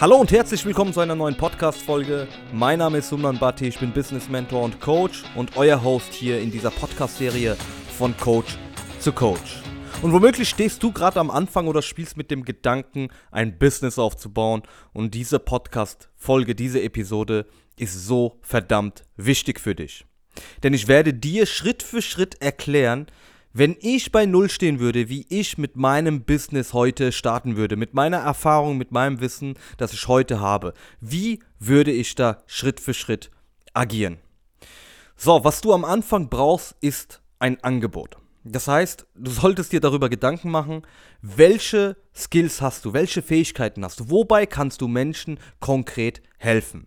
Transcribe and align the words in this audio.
Hallo 0.00 0.14
und 0.14 0.30
herzlich 0.30 0.64
willkommen 0.64 0.92
zu 0.92 1.00
einer 1.00 1.16
neuen 1.16 1.36
Podcast-Folge. 1.36 2.28
Mein 2.52 2.78
Name 2.78 2.98
ist 2.98 3.08
Sumnan 3.08 3.36
Bhatti, 3.36 3.66
ich 3.66 3.80
bin 3.80 3.90
Business 3.90 4.28
Mentor 4.28 4.62
und 4.62 4.80
Coach 4.80 5.24
und 5.34 5.56
euer 5.56 5.82
Host 5.82 6.12
hier 6.12 6.38
in 6.38 6.52
dieser 6.52 6.70
Podcast-Serie 6.70 7.56
von 7.96 8.16
Coach 8.16 8.56
zu 9.00 9.10
Coach. 9.10 9.60
Und 10.00 10.12
womöglich 10.12 10.50
stehst 10.50 10.84
du 10.84 10.92
gerade 10.92 11.18
am 11.18 11.32
Anfang 11.32 11.66
oder 11.66 11.82
spielst 11.82 12.16
mit 12.16 12.30
dem 12.30 12.44
Gedanken, 12.44 13.08
ein 13.32 13.58
Business 13.58 13.98
aufzubauen. 13.98 14.62
Und 14.92 15.14
diese 15.14 15.40
Podcast-Folge, 15.40 16.54
diese 16.54 16.80
Episode 16.80 17.46
ist 17.76 18.06
so 18.06 18.38
verdammt 18.40 19.02
wichtig 19.16 19.58
für 19.58 19.74
dich. 19.74 20.04
Denn 20.62 20.74
ich 20.74 20.86
werde 20.86 21.12
dir 21.12 21.44
Schritt 21.44 21.82
für 21.82 22.02
Schritt 22.02 22.40
erklären, 22.40 23.08
wenn 23.52 23.76
ich 23.80 24.12
bei 24.12 24.26
Null 24.26 24.50
stehen 24.50 24.78
würde, 24.78 25.08
wie 25.08 25.26
ich 25.28 25.58
mit 25.58 25.76
meinem 25.76 26.24
Business 26.24 26.72
heute 26.72 27.12
starten 27.12 27.56
würde, 27.56 27.76
mit 27.76 27.94
meiner 27.94 28.18
Erfahrung, 28.18 28.78
mit 28.78 28.92
meinem 28.92 29.20
Wissen, 29.20 29.54
das 29.76 29.92
ich 29.92 30.06
heute 30.08 30.40
habe, 30.40 30.74
wie 31.00 31.40
würde 31.58 31.90
ich 31.90 32.14
da 32.14 32.42
Schritt 32.46 32.80
für 32.80 32.94
Schritt 32.94 33.30
agieren? 33.72 34.18
So, 35.16 35.42
was 35.44 35.60
du 35.60 35.72
am 35.72 35.84
Anfang 35.84 36.28
brauchst, 36.28 36.76
ist 36.80 37.22
ein 37.38 37.62
Angebot. 37.64 38.18
Das 38.44 38.68
heißt, 38.68 39.06
du 39.14 39.30
solltest 39.30 39.72
dir 39.72 39.80
darüber 39.80 40.08
Gedanken 40.08 40.50
machen, 40.50 40.82
welche 41.20 41.96
Skills 42.14 42.60
hast 42.60 42.84
du, 42.84 42.92
welche 42.92 43.20
Fähigkeiten 43.20 43.84
hast 43.84 44.00
du, 44.00 44.10
wobei 44.10 44.46
kannst 44.46 44.80
du 44.80 44.88
Menschen 44.88 45.38
konkret 45.60 46.22
helfen. 46.38 46.86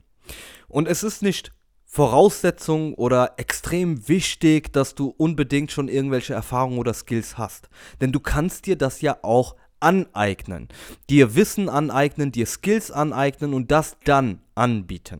Und 0.67 0.87
es 0.87 1.03
ist 1.03 1.21
nicht 1.21 1.51
Voraussetzung 1.93 2.93
oder 2.93 3.33
extrem 3.35 4.07
wichtig, 4.07 4.71
dass 4.71 4.95
du 4.95 5.13
unbedingt 5.17 5.73
schon 5.73 5.89
irgendwelche 5.89 6.33
Erfahrungen 6.33 6.79
oder 6.79 6.93
Skills 6.93 7.37
hast. 7.37 7.67
Denn 7.99 8.13
du 8.13 8.21
kannst 8.21 8.65
dir 8.65 8.77
das 8.77 9.01
ja 9.01 9.17
auch 9.23 9.57
aneignen. 9.81 10.69
Dir 11.09 11.35
Wissen 11.35 11.67
aneignen, 11.67 12.31
dir 12.31 12.45
Skills 12.45 12.91
aneignen 12.91 13.53
und 13.53 13.71
das 13.71 13.97
dann 14.05 14.39
anbieten. 14.55 15.19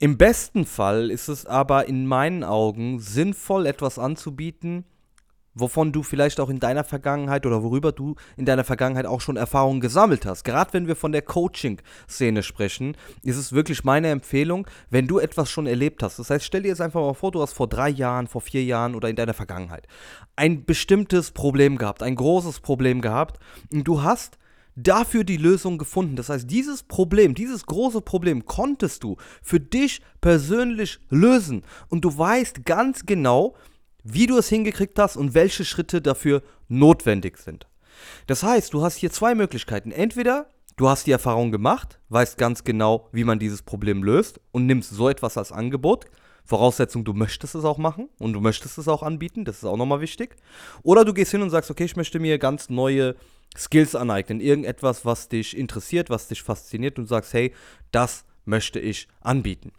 Im 0.00 0.18
besten 0.18 0.66
Fall 0.66 1.08
ist 1.08 1.28
es 1.28 1.46
aber 1.46 1.86
in 1.86 2.04
meinen 2.04 2.42
Augen 2.42 2.98
sinnvoll, 2.98 3.66
etwas 3.66 3.96
anzubieten, 3.96 4.84
wovon 5.54 5.92
du 5.92 6.02
vielleicht 6.02 6.40
auch 6.40 6.48
in 6.48 6.60
deiner 6.60 6.84
Vergangenheit 6.84 7.46
oder 7.46 7.62
worüber 7.62 7.92
du 7.92 8.16
in 8.36 8.44
deiner 8.44 8.64
Vergangenheit 8.64 9.06
auch 9.06 9.20
schon 9.20 9.36
Erfahrungen 9.36 9.80
gesammelt 9.80 10.26
hast. 10.26 10.44
Gerade 10.44 10.72
wenn 10.72 10.86
wir 10.86 10.96
von 10.96 11.12
der 11.12 11.22
Coaching-Szene 11.22 12.42
sprechen, 12.42 12.96
ist 13.22 13.36
es 13.36 13.52
wirklich 13.52 13.84
meine 13.84 14.08
Empfehlung, 14.08 14.66
wenn 14.90 15.06
du 15.06 15.18
etwas 15.18 15.50
schon 15.50 15.66
erlebt 15.66 16.02
hast. 16.02 16.18
Das 16.18 16.30
heißt, 16.30 16.44
stell 16.44 16.62
dir 16.62 16.68
jetzt 16.68 16.80
einfach 16.80 17.00
mal 17.00 17.14
vor, 17.14 17.32
du 17.32 17.42
hast 17.42 17.52
vor 17.52 17.68
drei 17.68 17.88
Jahren, 17.88 18.26
vor 18.26 18.40
vier 18.40 18.64
Jahren 18.64 18.94
oder 18.94 19.08
in 19.08 19.16
deiner 19.16 19.34
Vergangenheit 19.34 19.86
ein 20.36 20.64
bestimmtes 20.64 21.32
Problem 21.32 21.76
gehabt, 21.76 22.02
ein 22.02 22.14
großes 22.14 22.60
Problem 22.60 23.00
gehabt 23.00 23.38
und 23.72 23.84
du 23.84 24.02
hast 24.02 24.38
dafür 24.76 25.24
die 25.24 25.36
Lösung 25.36 25.78
gefunden. 25.78 26.16
Das 26.16 26.28
heißt, 26.28 26.50
dieses 26.50 26.82
Problem, 26.82 27.34
dieses 27.34 27.66
große 27.66 28.00
Problem 28.00 28.46
konntest 28.46 29.04
du 29.04 29.16
für 29.42 29.60
dich 29.60 30.00
persönlich 30.20 31.00
lösen 31.08 31.62
und 31.88 32.04
du 32.04 32.16
weißt 32.16 32.64
ganz 32.64 33.04
genau, 33.06 33.54
wie 34.04 34.26
du 34.26 34.38
es 34.38 34.48
hingekriegt 34.48 34.98
hast 34.98 35.16
und 35.16 35.34
welche 35.34 35.64
Schritte 35.64 36.00
dafür 36.00 36.42
notwendig 36.68 37.38
sind. 37.38 37.66
Das 38.26 38.42
heißt, 38.42 38.72
du 38.72 38.82
hast 38.82 38.96
hier 38.96 39.10
zwei 39.10 39.34
Möglichkeiten. 39.34 39.92
Entweder 39.92 40.48
du 40.76 40.88
hast 40.88 41.06
die 41.06 41.12
Erfahrung 41.12 41.52
gemacht, 41.52 41.98
weißt 42.08 42.38
ganz 42.38 42.64
genau, 42.64 43.08
wie 43.12 43.24
man 43.24 43.38
dieses 43.38 43.62
Problem 43.62 44.02
löst 44.02 44.40
und 44.52 44.66
nimmst 44.66 44.90
so 44.90 45.08
etwas 45.08 45.36
als 45.36 45.52
Angebot. 45.52 46.06
Voraussetzung, 46.44 47.04
du 47.04 47.12
möchtest 47.12 47.54
es 47.54 47.64
auch 47.64 47.78
machen 47.78 48.08
und 48.18 48.32
du 48.32 48.40
möchtest 48.40 48.78
es 48.78 48.88
auch 48.88 49.02
anbieten, 49.02 49.44
das 49.44 49.58
ist 49.58 49.64
auch 49.64 49.76
nochmal 49.76 50.00
wichtig. 50.00 50.36
Oder 50.82 51.04
du 51.04 51.14
gehst 51.14 51.30
hin 51.30 51.42
und 51.42 51.50
sagst, 51.50 51.70
okay, 51.70 51.84
ich 51.84 51.96
möchte 51.96 52.18
mir 52.18 52.38
ganz 52.38 52.70
neue 52.70 53.14
Skills 53.56 53.94
aneignen, 53.94 54.40
irgendetwas, 54.40 55.04
was 55.04 55.28
dich 55.28 55.56
interessiert, 55.56 56.10
was 56.10 56.28
dich 56.28 56.42
fasziniert 56.42 56.98
und 56.98 57.06
sagst, 57.06 57.34
hey, 57.34 57.52
das 57.92 58.24
möchte 58.44 58.80
ich 58.80 59.06
anbieten. 59.20 59.72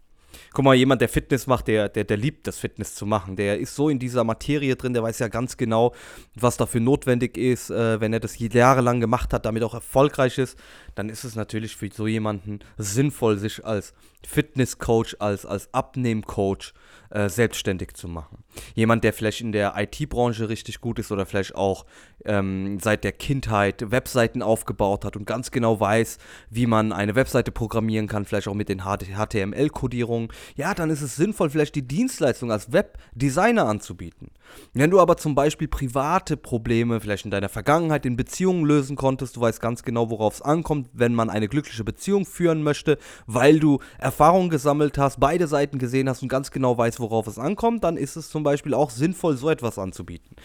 Guck 0.52 0.64
mal, 0.64 0.74
jemand, 0.74 1.00
der 1.00 1.08
Fitness 1.08 1.46
macht, 1.46 1.68
der, 1.68 1.88
der, 1.88 2.04
der 2.04 2.16
liebt 2.16 2.46
das 2.46 2.58
Fitness 2.58 2.94
zu 2.94 3.06
machen. 3.06 3.36
Der 3.36 3.58
ist 3.58 3.74
so 3.74 3.88
in 3.88 3.98
dieser 3.98 4.24
Materie 4.24 4.76
drin, 4.76 4.94
der 4.94 5.02
weiß 5.02 5.18
ja 5.18 5.28
ganz 5.28 5.56
genau, 5.56 5.94
was 6.34 6.56
dafür 6.56 6.80
notwendig 6.80 7.36
ist. 7.36 7.70
Äh, 7.70 8.00
wenn 8.00 8.12
er 8.12 8.20
das 8.20 8.38
jahrelang 8.38 9.00
gemacht 9.00 9.32
hat, 9.32 9.46
damit 9.46 9.62
auch 9.62 9.74
erfolgreich 9.74 10.38
ist, 10.38 10.58
dann 10.94 11.08
ist 11.08 11.24
es 11.24 11.34
natürlich 11.34 11.76
für 11.76 11.90
so 11.92 12.06
jemanden 12.06 12.60
sinnvoll, 12.76 13.38
sich 13.38 13.64
als 13.64 13.94
Fitnesscoach, 14.26 15.16
als, 15.18 15.46
als 15.46 15.72
Abnehmcoach 15.72 16.72
äh, 17.12 17.28
selbstständig 17.28 17.94
zu 17.94 18.08
machen. 18.08 18.42
Jemand, 18.74 19.04
der 19.04 19.12
vielleicht 19.12 19.42
in 19.42 19.52
der 19.52 19.74
IT-Branche 19.76 20.48
richtig 20.48 20.80
gut 20.80 20.98
ist 20.98 21.12
oder 21.12 21.26
vielleicht 21.26 21.54
auch 21.54 21.84
ähm, 22.24 22.78
seit 22.80 23.04
der 23.04 23.12
Kindheit 23.12 23.90
Webseiten 23.90 24.42
aufgebaut 24.42 25.04
hat 25.04 25.16
und 25.16 25.26
ganz 25.26 25.50
genau 25.50 25.78
weiß, 25.78 26.18
wie 26.50 26.66
man 26.66 26.92
eine 26.92 27.14
Webseite 27.14 27.52
programmieren 27.52 28.08
kann, 28.08 28.24
vielleicht 28.24 28.48
auch 28.48 28.54
mit 28.54 28.68
den 28.68 28.84
HTML-Kodierungen, 28.84 30.28
ja, 30.56 30.74
dann 30.74 30.90
ist 30.90 31.02
es 31.02 31.16
sinnvoll, 31.16 31.50
vielleicht 31.50 31.74
die 31.74 31.86
Dienstleistung 31.86 32.50
als 32.50 32.72
Webdesigner 32.72 33.66
anzubieten. 33.66 34.30
Wenn 34.72 34.90
du 34.90 35.00
aber 35.00 35.16
zum 35.16 35.34
Beispiel 35.34 35.68
private 35.68 36.36
Probleme 36.36 37.00
vielleicht 37.00 37.24
in 37.24 37.30
deiner 37.30 37.48
Vergangenheit 37.48 38.06
in 38.06 38.16
Beziehungen 38.16 38.64
lösen 38.64 38.96
konntest, 38.96 39.36
du 39.36 39.40
weißt 39.40 39.60
ganz 39.60 39.82
genau, 39.82 40.10
worauf 40.10 40.34
es 40.34 40.42
ankommt, 40.42 40.88
wenn 40.92 41.14
man 41.14 41.30
eine 41.30 41.48
glückliche 41.48 41.84
Beziehung 41.84 42.26
führen 42.26 42.62
möchte, 42.62 42.98
weil 43.26 43.60
du 43.60 43.80
Erfahrungen 43.98 44.50
gesammelt 44.50 44.98
hast, 44.98 45.20
beide 45.20 45.46
Seiten 45.46 45.78
gesehen 45.78 46.08
hast 46.08 46.22
und 46.22 46.28
ganz 46.28 46.50
genau 46.50 46.76
weißt, 46.76 47.00
worauf 47.02 47.26
es 47.26 47.38
ankommt, 47.38 47.84
dann 47.84 47.98
ist 47.98 48.16
es 48.16 48.30
zum 48.30 48.42
Beispiel 48.42 48.72
auch 48.72 48.90
sinnvoll, 48.90 49.36
so 49.36 49.50
etwas 49.50 49.78
anzubieten. 49.78 50.36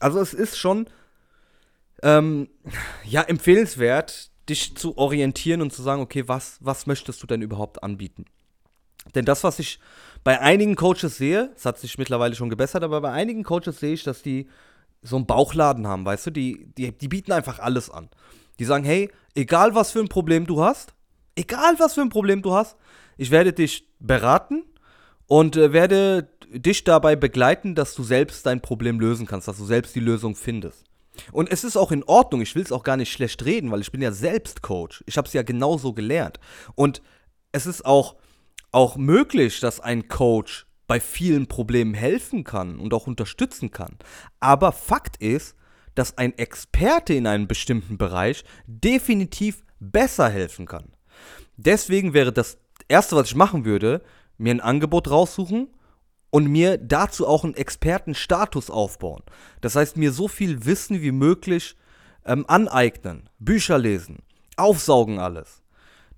Also 0.00 0.20
es 0.20 0.34
ist 0.34 0.58
schon 0.58 0.88
ähm, 2.02 2.48
ja 3.04 3.22
empfehlenswert, 3.22 4.30
dich 4.48 4.76
zu 4.76 4.98
orientieren 4.98 5.62
und 5.62 5.72
zu 5.72 5.82
sagen, 5.82 6.02
okay, 6.02 6.26
was, 6.26 6.58
was 6.60 6.86
möchtest 6.86 7.22
du 7.22 7.26
denn 7.26 7.42
überhaupt 7.42 7.82
anbieten? 7.82 8.24
Denn 9.14 9.24
das, 9.24 9.44
was 9.44 9.58
ich 9.58 9.78
bei 10.24 10.40
einigen 10.40 10.74
Coaches 10.74 11.16
sehe, 11.16 11.52
es 11.54 11.64
hat 11.64 11.78
sich 11.78 11.98
mittlerweile 11.98 12.34
schon 12.34 12.50
gebessert, 12.50 12.82
aber 12.82 13.00
bei 13.00 13.12
einigen 13.12 13.44
Coaches 13.44 13.80
sehe 13.80 13.94
ich, 13.94 14.04
dass 14.04 14.22
die 14.22 14.48
so 15.02 15.16
einen 15.16 15.26
Bauchladen 15.26 15.86
haben, 15.86 16.04
weißt 16.04 16.26
du, 16.26 16.30
die, 16.30 16.66
die, 16.76 16.96
die 16.96 17.08
bieten 17.08 17.32
einfach 17.32 17.60
alles 17.60 17.88
an. 17.88 18.08
Die 18.58 18.64
sagen, 18.64 18.84
hey, 18.84 19.10
egal 19.34 19.74
was 19.74 19.92
für 19.92 20.00
ein 20.00 20.08
Problem 20.08 20.46
du 20.46 20.62
hast, 20.62 20.94
egal 21.36 21.78
was 21.78 21.94
für 21.94 22.00
ein 22.00 22.08
Problem 22.08 22.42
du 22.42 22.52
hast, 22.52 22.76
ich 23.16 23.30
werde 23.30 23.52
dich 23.52 23.86
beraten 24.00 24.64
und 25.28 25.56
äh, 25.56 25.72
werde 25.72 26.28
dich 26.50 26.82
dabei 26.82 27.14
begleiten, 27.14 27.74
dass 27.74 27.94
du 27.94 28.02
selbst 28.02 28.44
dein 28.46 28.60
Problem 28.60 28.98
lösen 28.98 29.26
kannst, 29.26 29.46
dass 29.46 29.58
du 29.58 29.64
selbst 29.64 29.94
die 29.94 30.00
Lösung 30.00 30.34
findest. 30.34 30.84
Und 31.32 31.50
es 31.52 31.64
ist 31.64 31.76
auch 31.76 31.92
in 31.92 32.04
Ordnung, 32.04 32.40
ich 32.40 32.54
will 32.54 32.62
es 32.62 32.72
auch 32.72 32.82
gar 32.82 32.96
nicht 32.96 33.12
schlecht 33.12 33.44
reden, 33.44 33.70
weil 33.70 33.80
ich 33.80 33.92
bin 33.92 34.00
ja 34.00 34.12
selbst 34.12 34.62
Coach. 34.62 35.04
Ich 35.06 35.16
habe 35.16 35.26
es 35.26 35.34
ja 35.34 35.42
genauso 35.42 35.92
gelernt. 35.92 36.40
Und 36.74 37.02
es 37.52 37.66
ist 37.66 37.84
auch, 37.84 38.16
auch 38.72 38.96
möglich, 38.96 39.60
dass 39.60 39.80
ein 39.80 40.08
Coach 40.08 40.66
bei 40.86 41.00
vielen 41.00 41.46
Problemen 41.46 41.92
helfen 41.92 42.44
kann 42.44 42.78
und 42.78 42.94
auch 42.94 43.06
unterstützen 43.06 43.70
kann. 43.70 43.98
Aber 44.40 44.72
Fakt 44.72 45.18
ist, 45.18 45.54
dass 45.94 46.16
ein 46.16 46.38
Experte 46.38 47.14
in 47.14 47.26
einem 47.26 47.48
bestimmten 47.48 47.98
Bereich 47.98 48.44
definitiv 48.66 49.64
besser 49.80 50.28
helfen 50.30 50.66
kann. 50.66 50.92
Deswegen 51.56 52.14
wäre 52.14 52.32
das 52.32 52.58
Erste, 52.86 53.16
was 53.16 53.28
ich 53.28 53.34
machen 53.34 53.64
würde, 53.64 54.02
mir 54.38 54.54
ein 54.54 54.60
Angebot 54.60 55.10
raussuchen 55.10 55.68
und 56.30 56.46
mir 56.46 56.78
dazu 56.78 57.26
auch 57.26 57.44
einen 57.44 57.54
Expertenstatus 57.54 58.70
aufbauen. 58.70 59.22
Das 59.60 59.76
heißt, 59.76 59.96
mir 59.96 60.12
so 60.12 60.28
viel 60.28 60.64
Wissen 60.64 61.02
wie 61.02 61.12
möglich 61.12 61.76
ähm, 62.24 62.44
aneignen, 62.48 63.28
Bücher 63.38 63.78
lesen, 63.78 64.18
aufsaugen 64.56 65.18
alles. 65.18 65.62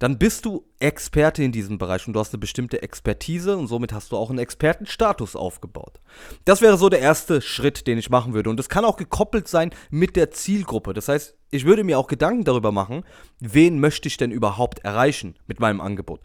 Dann 0.00 0.18
bist 0.18 0.46
du 0.46 0.64
Experte 0.78 1.44
in 1.44 1.52
diesem 1.52 1.76
Bereich 1.76 2.06
und 2.06 2.14
du 2.14 2.20
hast 2.20 2.32
eine 2.32 2.40
bestimmte 2.40 2.82
Expertise 2.82 3.58
und 3.58 3.66
somit 3.66 3.92
hast 3.92 4.10
du 4.10 4.16
auch 4.16 4.30
einen 4.30 4.38
Expertenstatus 4.38 5.36
aufgebaut. 5.36 6.00
Das 6.46 6.62
wäre 6.62 6.78
so 6.78 6.88
der 6.88 7.00
erste 7.00 7.42
Schritt, 7.42 7.86
den 7.86 7.98
ich 7.98 8.08
machen 8.08 8.32
würde. 8.32 8.48
Und 8.48 8.56
das 8.56 8.70
kann 8.70 8.86
auch 8.86 8.96
gekoppelt 8.96 9.46
sein 9.46 9.72
mit 9.90 10.16
der 10.16 10.30
Zielgruppe. 10.30 10.94
Das 10.94 11.08
heißt, 11.08 11.36
ich 11.50 11.66
würde 11.66 11.84
mir 11.84 11.98
auch 11.98 12.06
Gedanken 12.06 12.44
darüber 12.44 12.72
machen, 12.72 13.04
wen 13.40 13.78
möchte 13.78 14.08
ich 14.08 14.16
denn 14.16 14.30
überhaupt 14.30 14.78
erreichen 14.78 15.36
mit 15.46 15.60
meinem 15.60 15.82
Angebot. 15.82 16.20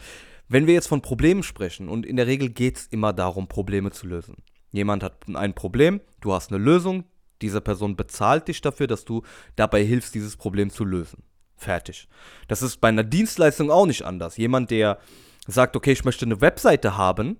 Wenn 0.47 0.67
wir 0.67 0.73
jetzt 0.73 0.87
von 0.87 1.01
Problemen 1.01 1.43
sprechen, 1.43 1.89
und 1.89 2.05
in 2.05 2.17
der 2.17 2.27
Regel 2.27 2.49
geht 2.49 2.77
es 2.77 2.87
immer 2.87 3.13
darum, 3.13 3.47
Probleme 3.47 3.91
zu 3.91 4.07
lösen. 4.07 4.37
Jemand 4.71 5.03
hat 5.03 5.25
ein 5.33 5.53
Problem, 5.53 6.01
du 6.21 6.33
hast 6.33 6.51
eine 6.51 6.63
Lösung, 6.63 7.05
diese 7.41 7.61
Person 7.61 7.95
bezahlt 7.95 8.47
dich 8.47 8.61
dafür, 8.61 8.87
dass 8.87 9.05
du 9.05 9.23
dabei 9.55 9.83
hilfst, 9.83 10.15
dieses 10.15 10.37
Problem 10.37 10.69
zu 10.69 10.85
lösen. 10.85 11.23
Fertig. 11.57 12.07
Das 12.47 12.61
ist 12.61 12.81
bei 12.81 12.89
einer 12.89 13.03
Dienstleistung 13.03 13.71
auch 13.71 13.85
nicht 13.85 14.03
anders. 14.03 14.37
Jemand, 14.37 14.71
der 14.71 14.99
sagt, 15.47 15.75
okay, 15.75 15.91
ich 15.91 16.05
möchte 16.05 16.25
eine 16.25 16.41
Webseite 16.41 16.97
haben, 16.97 17.37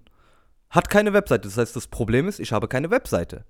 hat 0.70 0.90
keine 0.90 1.14
Webseite. 1.14 1.48
Das 1.48 1.58
heißt, 1.58 1.76
das 1.76 1.88
Problem 1.88 2.28
ist, 2.28 2.40
ich 2.40 2.52
habe 2.52 2.68
keine 2.68 2.92
Webseite. 2.92 3.46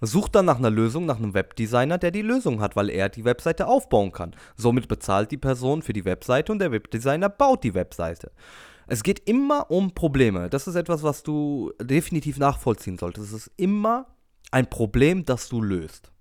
Sucht 0.00 0.34
dann 0.34 0.44
nach 0.44 0.58
einer 0.58 0.70
Lösung, 0.70 1.06
nach 1.06 1.16
einem 1.16 1.32
Webdesigner, 1.32 1.96
der 1.96 2.10
die 2.10 2.22
Lösung 2.22 2.60
hat, 2.60 2.76
weil 2.76 2.90
er 2.90 3.08
die 3.08 3.24
Webseite 3.24 3.66
aufbauen 3.66 4.12
kann. 4.12 4.36
Somit 4.54 4.88
bezahlt 4.88 5.30
die 5.30 5.38
Person 5.38 5.82
für 5.82 5.94
die 5.94 6.04
Webseite 6.04 6.52
und 6.52 6.58
der 6.58 6.70
Webdesigner 6.70 7.30
baut 7.30 7.64
die 7.64 7.74
Webseite. 7.74 8.30
Es 8.86 9.02
geht 9.02 9.28
immer 9.28 9.70
um 9.70 9.92
Probleme. 9.92 10.48
Das 10.48 10.66
ist 10.66 10.76
etwas, 10.76 11.02
was 11.02 11.22
du 11.22 11.72
definitiv 11.80 12.38
nachvollziehen 12.38 12.98
solltest. 12.98 13.32
Es 13.32 13.46
ist 13.46 13.50
immer 13.56 14.06
ein 14.50 14.70
Problem, 14.70 15.24
das 15.24 15.48
du 15.48 15.60
löst. 15.60 16.12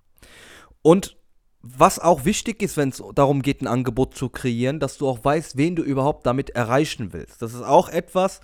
Und 0.81 1.17
was 1.61 1.99
auch 1.99 2.25
wichtig 2.25 2.61
ist, 2.61 2.77
wenn 2.77 2.89
es 2.89 3.01
darum 3.15 3.41
geht, 3.41 3.61
ein 3.61 3.67
Angebot 3.67 4.15
zu 4.15 4.29
kreieren, 4.29 4.79
dass 4.79 4.97
du 4.97 5.07
auch 5.07 5.23
weißt, 5.23 5.57
wen 5.57 5.75
du 5.75 5.81
überhaupt 5.81 6.25
damit 6.25 6.51
erreichen 6.51 7.11
willst. 7.11 7.41
Das 7.41 7.53
ist 7.53 7.63
auch 7.63 7.89
etwas, 7.89 8.39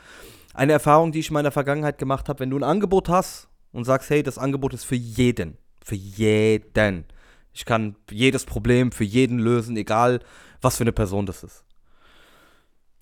eine 0.53 0.73
Erfahrung, 0.73 1.11
die 1.11 1.19
ich 1.19 1.29
in 1.29 1.35
meiner 1.35 1.51
Vergangenheit 1.51 1.97
gemacht 1.97 2.29
habe. 2.29 2.39
Wenn 2.39 2.49
du 2.49 2.57
ein 2.57 2.63
Angebot 2.63 3.09
hast 3.09 3.47
und 3.71 3.85
sagst, 3.85 4.09
hey, 4.09 4.23
das 4.23 4.37
Angebot 4.37 4.73
ist 4.73 4.85
für 4.85 4.95
jeden, 4.95 5.57
für 5.83 5.95
jeden. 5.95 7.05
Ich 7.53 7.65
kann 7.65 7.95
jedes 8.09 8.45
Problem 8.45 8.91
für 8.91 9.03
jeden 9.03 9.39
lösen, 9.39 9.77
egal 9.77 10.19
was 10.61 10.77
für 10.77 10.83
eine 10.83 10.93
Person 10.93 11.25
das 11.25 11.43
ist. 11.43 11.63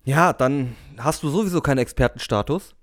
Ja, 0.04 0.32
dann 0.32 0.76
hast 0.98 1.22
du 1.22 1.28
sowieso 1.28 1.60
keinen 1.60 1.78
Expertenstatus, 1.78 2.74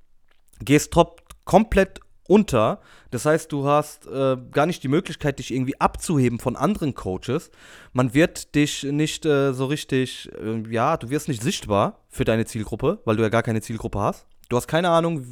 gehst 0.60 0.94
top 0.94 1.22
komplett 1.46 2.00
unter. 2.28 2.82
Das 3.10 3.26
heißt, 3.26 3.52
du 3.52 3.66
hast 3.66 4.06
äh, 4.06 4.38
gar 4.52 4.66
nicht 4.66 4.84
die 4.84 4.90
Möglichkeit, 4.90 5.40
dich 5.40 5.54
irgendwie 5.54 5.80
abzuheben 5.80 6.40
von 6.40 6.56
anderen 6.56 6.94
Coaches. 6.94 7.52
Man 7.94 8.14
wird 8.14 8.54
dich 8.54 8.84
nicht 8.84 9.26
äh, 9.26 9.54
so 9.54 9.66
richtig, 9.66 10.30
äh, 10.40 10.64
ja, 10.70 10.98
du 10.98 11.10
wirst 11.10 11.28
nicht 11.28 11.42
sichtbar 11.42 12.02
für 12.10 12.26
deine 12.26 12.46
Zielgruppe, 12.46 13.00
weil 13.06 13.16
du 13.16 13.24
ja 13.24 13.30
gar 13.30 13.44
keine 13.44 13.62
Zielgruppe 13.62 14.00
hast. 14.00 14.28
Du 14.50 14.56
hast 14.56 14.68
keine 14.68 14.90
Ahnung, 14.90 15.26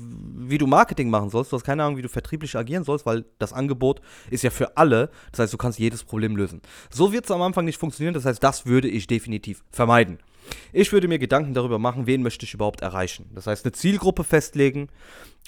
wie 0.50 0.58
du 0.58 0.68
Marketing 0.68 1.10
machen 1.10 1.30
sollst. 1.30 1.52
Du 1.52 1.56
hast 1.56 1.64
keine 1.64 1.84
Ahnung, 1.84 1.98
wie 1.98 2.02
du 2.02 2.10
vertrieblich 2.10 2.58
agieren 2.58 2.84
sollst, 2.84 3.06
weil 3.06 3.26
das 3.40 3.54
Angebot 3.54 4.02
ist 4.30 4.44
ja 4.44 4.50
für 4.50 4.76
alle. 4.76 5.10
Das 5.32 5.40
heißt, 5.40 5.54
du 5.54 5.58
kannst 5.58 5.80
jedes 5.80 6.04
Problem 6.04 6.36
lösen. 6.36 6.62
So 6.90 7.14
wird 7.14 7.26
es 7.26 7.32
am 7.32 7.42
Anfang 7.42 7.64
nicht 7.64 7.80
funktionieren. 7.80 8.14
Das 8.14 8.26
heißt, 8.26 8.44
das 8.44 8.66
würde 8.66 8.90
ich 8.90 9.08
definitiv 9.08 9.64
vermeiden. 9.72 10.20
Ich 10.74 10.92
würde 10.92 11.08
mir 11.08 11.20
Gedanken 11.20 11.54
darüber 11.54 11.80
machen, 11.80 12.08
wen 12.08 12.22
möchte 12.22 12.46
ich 12.46 12.54
überhaupt 12.54 12.82
erreichen. 12.82 13.30
Das 13.34 13.48
heißt, 13.48 13.66
eine 13.66 13.72
Zielgruppe 13.72 14.24
festlegen, 14.24 14.90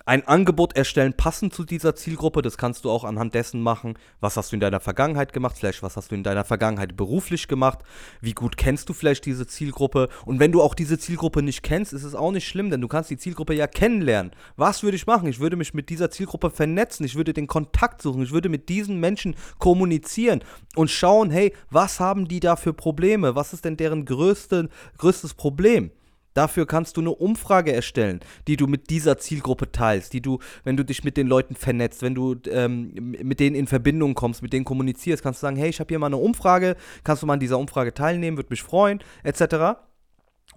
ein 0.08 0.26
Angebot 0.26 0.74
erstellen, 0.74 1.14
passend 1.14 1.54
zu 1.54 1.66
dieser 1.66 1.94
Zielgruppe. 1.94 2.42
Das 2.42 2.58
kannst 2.58 2.86
du 2.86 2.90
auch 2.90 3.04
anhand 3.04 3.36
dessen 3.36 3.62
machen, 3.62 3.96
was 4.22 4.38
hast 4.38 4.52
du 4.52 4.56
in 4.56 4.62
deiner 4.62 4.80
Vergangenheit 4.80 5.34
gemacht, 5.34 5.58
vielleicht 5.60 5.84
was 5.84 5.98
hast 5.98 6.12
du 6.12 6.16
in 6.16 6.24
deiner 6.24 6.46
Vergangenheit 6.46 6.96
beruflich 6.96 7.50
gemacht, 7.50 7.80
wie 8.22 8.34
gut 8.34 8.56
kennst 8.56 8.88
du 8.88 8.94
vielleicht 8.94 9.26
diese 9.26 9.48
Zielgruppe. 9.48 10.08
Und 10.26 10.40
wenn 10.40 10.54
du 10.54 10.62
auch 10.62 10.76
diese 10.76 10.98
Zielgruppe 10.98 11.42
nicht 11.42 11.62
kennst, 11.62 11.92
ist 11.92 12.06
es 12.06 12.16
auch 12.16 12.32
nicht 12.32 12.48
schlimm, 12.48 12.70
denn 12.70 12.80
du 12.80 12.88
kannst 12.88 13.10
die 13.10 13.18
Zielgruppe 13.18 13.54
ja 13.54 13.68
kennenlernen. 13.68 14.32
Was 14.56 14.82
würde 14.82 14.96
ich 14.96 15.08
machen? 15.08 15.28
Ich 15.28 15.42
würde 15.42 15.58
mich 15.58 15.74
mit 15.74 15.90
dieser 15.90 16.10
Zielgruppe 16.10 16.52
vernetzen, 16.52 17.06
ich 17.06 17.16
würde 17.16 17.34
den 17.34 17.48
Kontakt 17.48 18.02
suchen, 18.02 18.24
ich 18.24 18.32
würde 18.32 18.48
mit 18.48 18.70
diesen 18.70 19.02
Menschen 19.02 19.36
kommunizieren 19.60 20.42
und 20.76 20.90
schauen, 20.90 21.32
hey, 21.32 21.54
was 21.70 22.00
haben 22.00 22.30
die 22.30 22.40
da 22.40 22.56
für 22.56 22.72
Probleme? 22.72 23.36
Was 23.36 23.52
ist 23.52 23.66
denn 23.66 23.76
deren 23.76 24.06
größte, 24.06 24.70
größtes 25.00 25.34
Problem? 25.34 25.92
Dafür 26.38 26.68
kannst 26.68 26.98
du 26.98 27.02
eine 27.02 27.10
Umfrage 27.10 27.74
erstellen, 27.74 28.20
die 28.48 28.58
du 28.58 28.68
mit 28.68 28.92
dieser 28.92 29.18
Zielgruppe 29.18 29.72
teilst, 29.72 30.14
die 30.14 30.22
du, 30.22 30.38
wenn 30.64 30.78
du 30.78 30.86
dich 30.86 31.04
mit 31.04 31.18
den 31.18 31.26
Leuten 31.26 31.56
vernetzt, 31.56 32.04
wenn 32.04 32.14
du 32.14 32.36
ähm, 32.52 32.92
mit 32.94 33.40
denen 33.40 33.56
in 33.56 33.66
Verbindung 33.66 34.14
kommst, 34.14 34.44
mit 34.44 34.54
denen 34.54 34.64
kommunizierst, 34.64 35.24
kannst 35.24 35.42
du 35.42 35.48
sagen, 35.48 35.58
hey, 35.58 35.72
ich 35.72 35.80
habe 35.80 35.88
hier 35.88 35.98
mal 35.98 36.06
eine 36.06 36.18
Umfrage, 36.18 36.76
kannst 37.04 37.24
du 37.24 37.26
mal 37.26 37.34
an 37.34 37.40
dieser 37.40 37.58
Umfrage 37.58 37.92
teilnehmen, 37.92 38.38
würde 38.38 38.52
mich 38.52 38.62
freuen, 38.62 39.00
etc. 39.24 39.80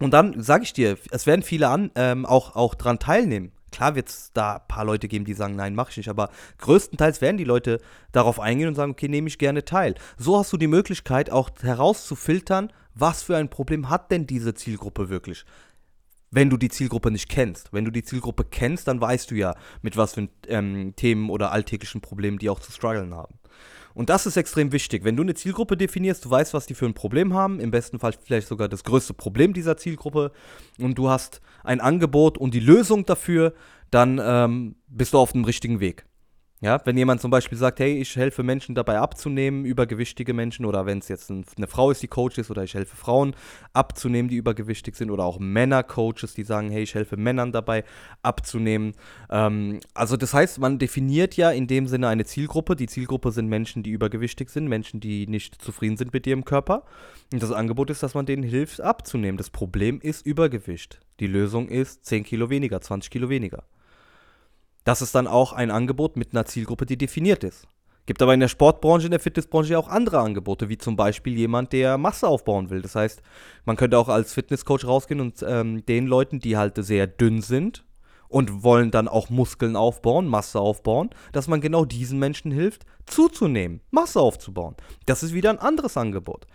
Und 0.00 0.12
dann 0.12 0.42
sage 0.42 0.64
ich 0.64 0.74
dir, 0.74 0.98
es 1.12 1.26
werden 1.26 1.42
viele 1.42 1.68
an, 1.68 1.90
ähm, 1.94 2.26
auch, 2.26 2.56
auch 2.56 2.74
dran 2.74 2.98
teilnehmen. 2.98 3.52
Klar 3.72 3.94
wird 3.94 4.10
es 4.10 4.32
da 4.34 4.56
ein 4.56 4.68
paar 4.68 4.84
Leute 4.84 5.08
geben, 5.08 5.24
die 5.24 5.32
sagen, 5.32 5.56
nein, 5.56 5.74
mache 5.74 5.92
ich 5.92 5.96
nicht, 5.96 6.10
aber 6.10 6.28
größtenteils 6.58 7.22
werden 7.22 7.38
die 7.38 7.44
Leute 7.44 7.80
darauf 8.12 8.38
eingehen 8.38 8.68
und 8.68 8.74
sagen, 8.74 8.92
okay, 8.92 9.08
nehme 9.08 9.28
ich 9.28 9.38
gerne 9.38 9.64
teil. 9.64 9.94
So 10.18 10.38
hast 10.38 10.52
du 10.52 10.58
die 10.58 10.66
Möglichkeit 10.66 11.30
auch 11.30 11.48
herauszufiltern, 11.62 12.70
was 12.94 13.22
für 13.22 13.38
ein 13.38 13.48
Problem 13.48 13.88
hat 13.88 14.10
denn 14.10 14.26
diese 14.26 14.52
Zielgruppe 14.52 15.08
wirklich 15.08 15.46
wenn 16.30 16.50
du 16.50 16.56
die 16.56 16.68
Zielgruppe 16.68 17.10
nicht 17.10 17.28
kennst. 17.28 17.72
Wenn 17.72 17.84
du 17.84 17.90
die 17.90 18.02
Zielgruppe 18.02 18.44
kennst, 18.44 18.88
dann 18.88 19.00
weißt 19.00 19.30
du 19.30 19.34
ja, 19.34 19.54
mit 19.82 19.96
was 19.96 20.14
für 20.14 20.28
ähm, 20.48 20.94
Themen 20.96 21.30
oder 21.30 21.52
alltäglichen 21.52 22.00
Problemen 22.00 22.38
die 22.38 22.48
auch 22.48 22.60
zu 22.60 22.72
strugglen 22.72 23.14
haben. 23.14 23.34
Und 23.94 24.08
das 24.08 24.26
ist 24.26 24.36
extrem 24.36 24.72
wichtig. 24.72 25.04
Wenn 25.04 25.16
du 25.16 25.22
eine 25.22 25.34
Zielgruppe 25.34 25.76
definierst, 25.76 26.24
du 26.24 26.30
weißt, 26.30 26.54
was 26.54 26.66
die 26.66 26.74
für 26.74 26.86
ein 26.86 26.94
Problem 26.94 27.34
haben, 27.34 27.58
im 27.58 27.72
besten 27.72 27.98
Fall 27.98 28.12
vielleicht 28.12 28.46
sogar 28.46 28.68
das 28.68 28.84
größte 28.84 29.14
Problem 29.14 29.52
dieser 29.52 29.76
Zielgruppe, 29.76 30.32
und 30.78 30.96
du 30.96 31.08
hast 31.08 31.40
ein 31.64 31.80
Angebot 31.80 32.38
und 32.38 32.54
die 32.54 32.60
Lösung 32.60 33.04
dafür, 33.04 33.52
dann 33.90 34.20
ähm, 34.22 34.76
bist 34.86 35.12
du 35.12 35.18
auf 35.18 35.32
dem 35.32 35.44
richtigen 35.44 35.80
Weg. 35.80 36.04
Ja, 36.62 36.78
wenn 36.84 36.98
jemand 36.98 37.22
zum 37.22 37.30
Beispiel 37.30 37.56
sagt, 37.56 37.80
hey, 37.80 37.94
ich 37.94 38.16
helfe 38.16 38.42
Menschen 38.42 38.74
dabei 38.74 38.98
abzunehmen, 38.98 39.64
übergewichtige 39.64 40.34
Menschen, 40.34 40.66
oder 40.66 40.84
wenn 40.84 40.98
es 40.98 41.08
jetzt 41.08 41.30
eine 41.30 41.66
Frau 41.66 41.90
ist, 41.90 42.02
die 42.02 42.08
Coach 42.08 42.36
ist, 42.36 42.50
oder 42.50 42.62
ich 42.62 42.74
helfe 42.74 42.96
Frauen 42.96 43.34
abzunehmen, 43.72 44.28
die 44.28 44.36
übergewichtig 44.36 44.94
sind, 44.94 45.10
oder 45.10 45.24
auch 45.24 45.38
Männer-Coaches, 45.38 46.34
die 46.34 46.44
sagen, 46.44 46.70
hey, 46.70 46.82
ich 46.82 46.94
helfe 46.94 47.16
Männern 47.16 47.50
dabei 47.50 47.82
abzunehmen. 48.22 48.92
Ähm, 49.30 49.80
also 49.94 50.18
das 50.18 50.34
heißt, 50.34 50.58
man 50.58 50.78
definiert 50.78 51.34
ja 51.34 51.50
in 51.50 51.66
dem 51.66 51.86
Sinne 51.86 52.08
eine 52.08 52.26
Zielgruppe. 52.26 52.76
Die 52.76 52.88
Zielgruppe 52.88 53.32
sind 53.32 53.48
Menschen, 53.48 53.82
die 53.82 53.90
übergewichtig 53.90 54.50
sind, 54.50 54.68
Menschen, 54.68 55.00
die 55.00 55.26
nicht 55.26 55.62
zufrieden 55.62 55.96
sind 55.96 56.12
mit 56.12 56.26
ihrem 56.26 56.44
Körper. 56.44 56.84
Und 57.32 57.42
das 57.42 57.52
Angebot 57.52 57.88
ist, 57.88 58.02
dass 58.02 58.12
man 58.12 58.26
denen 58.26 58.42
hilft, 58.42 58.82
abzunehmen. 58.82 59.38
Das 59.38 59.48
Problem 59.48 59.98
ist 60.02 60.26
Übergewicht. 60.26 61.00
Die 61.20 61.26
Lösung 61.26 61.68
ist 61.68 62.04
10 62.04 62.22
Kilo 62.24 62.50
weniger, 62.50 62.82
20 62.82 63.10
Kilo 63.10 63.30
weniger. 63.30 63.64
Das 64.90 65.02
ist 65.02 65.14
dann 65.14 65.28
auch 65.28 65.52
ein 65.52 65.70
Angebot 65.70 66.16
mit 66.16 66.32
einer 66.32 66.46
Zielgruppe, 66.46 66.84
die 66.84 66.98
definiert 66.98 67.44
ist. 67.44 67.68
Gibt 68.06 68.22
aber 68.22 68.34
in 68.34 68.40
der 68.40 68.48
Sportbranche, 68.48 69.06
in 69.06 69.12
der 69.12 69.20
Fitnessbranche 69.20 69.78
auch 69.78 69.86
andere 69.86 70.18
Angebote, 70.18 70.68
wie 70.68 70.78
zum 70.78 70.96
Beispiel 70.96 71.38
jemand, 71.38 71.72
der 71.72 71.96
Masse 71.96 72.26
aufbauen 72.26 72.70
will. 72.70 72.82
Das 72.82 72.96
heißt, 72.96 73.22
man 73.64 73.76
könnte 73.76 73.96
auch 73.98 74.08
als 74.08 74.32
Fitnesscoach 74.34 74.84
rausgehen 74.84 75.20
und 75.20 75.44
ähm, 75.46 75.86
den 75.86 76.08
Leuten, 76.08 76.40
die 76.40 76.56
halt 76.56 76.74
sehr 76.84 77.06
dünn 77.06 77.40
sind 77.40 77.84
und 78.28 78.64
wollen 78.64 78.90
dann 78.90 79.06
auch 79.06 79.30
Muskeln 79.30 79.76
aufbauen, 79.76 80.26
Masse 80.26 80.58
aufbauen, 80.58 81.10
dass 81.30 81.46
man 81.46 81.60
genau 81.60 81.84
diesen 81.84 82.18
Menschen 82.18 82.50
hilft, 82.50 82.84
zuzunehmen, 83.06 83.82
Masse 83.92 84.18
aufzubauen. 84.20 84.74
Das 85.06 85.22
ist 85.22 85.34
wieder 85.34 85.50
ein 85.50 85.60
anderes 85.60 85.96
Angebot. 85.96 86.48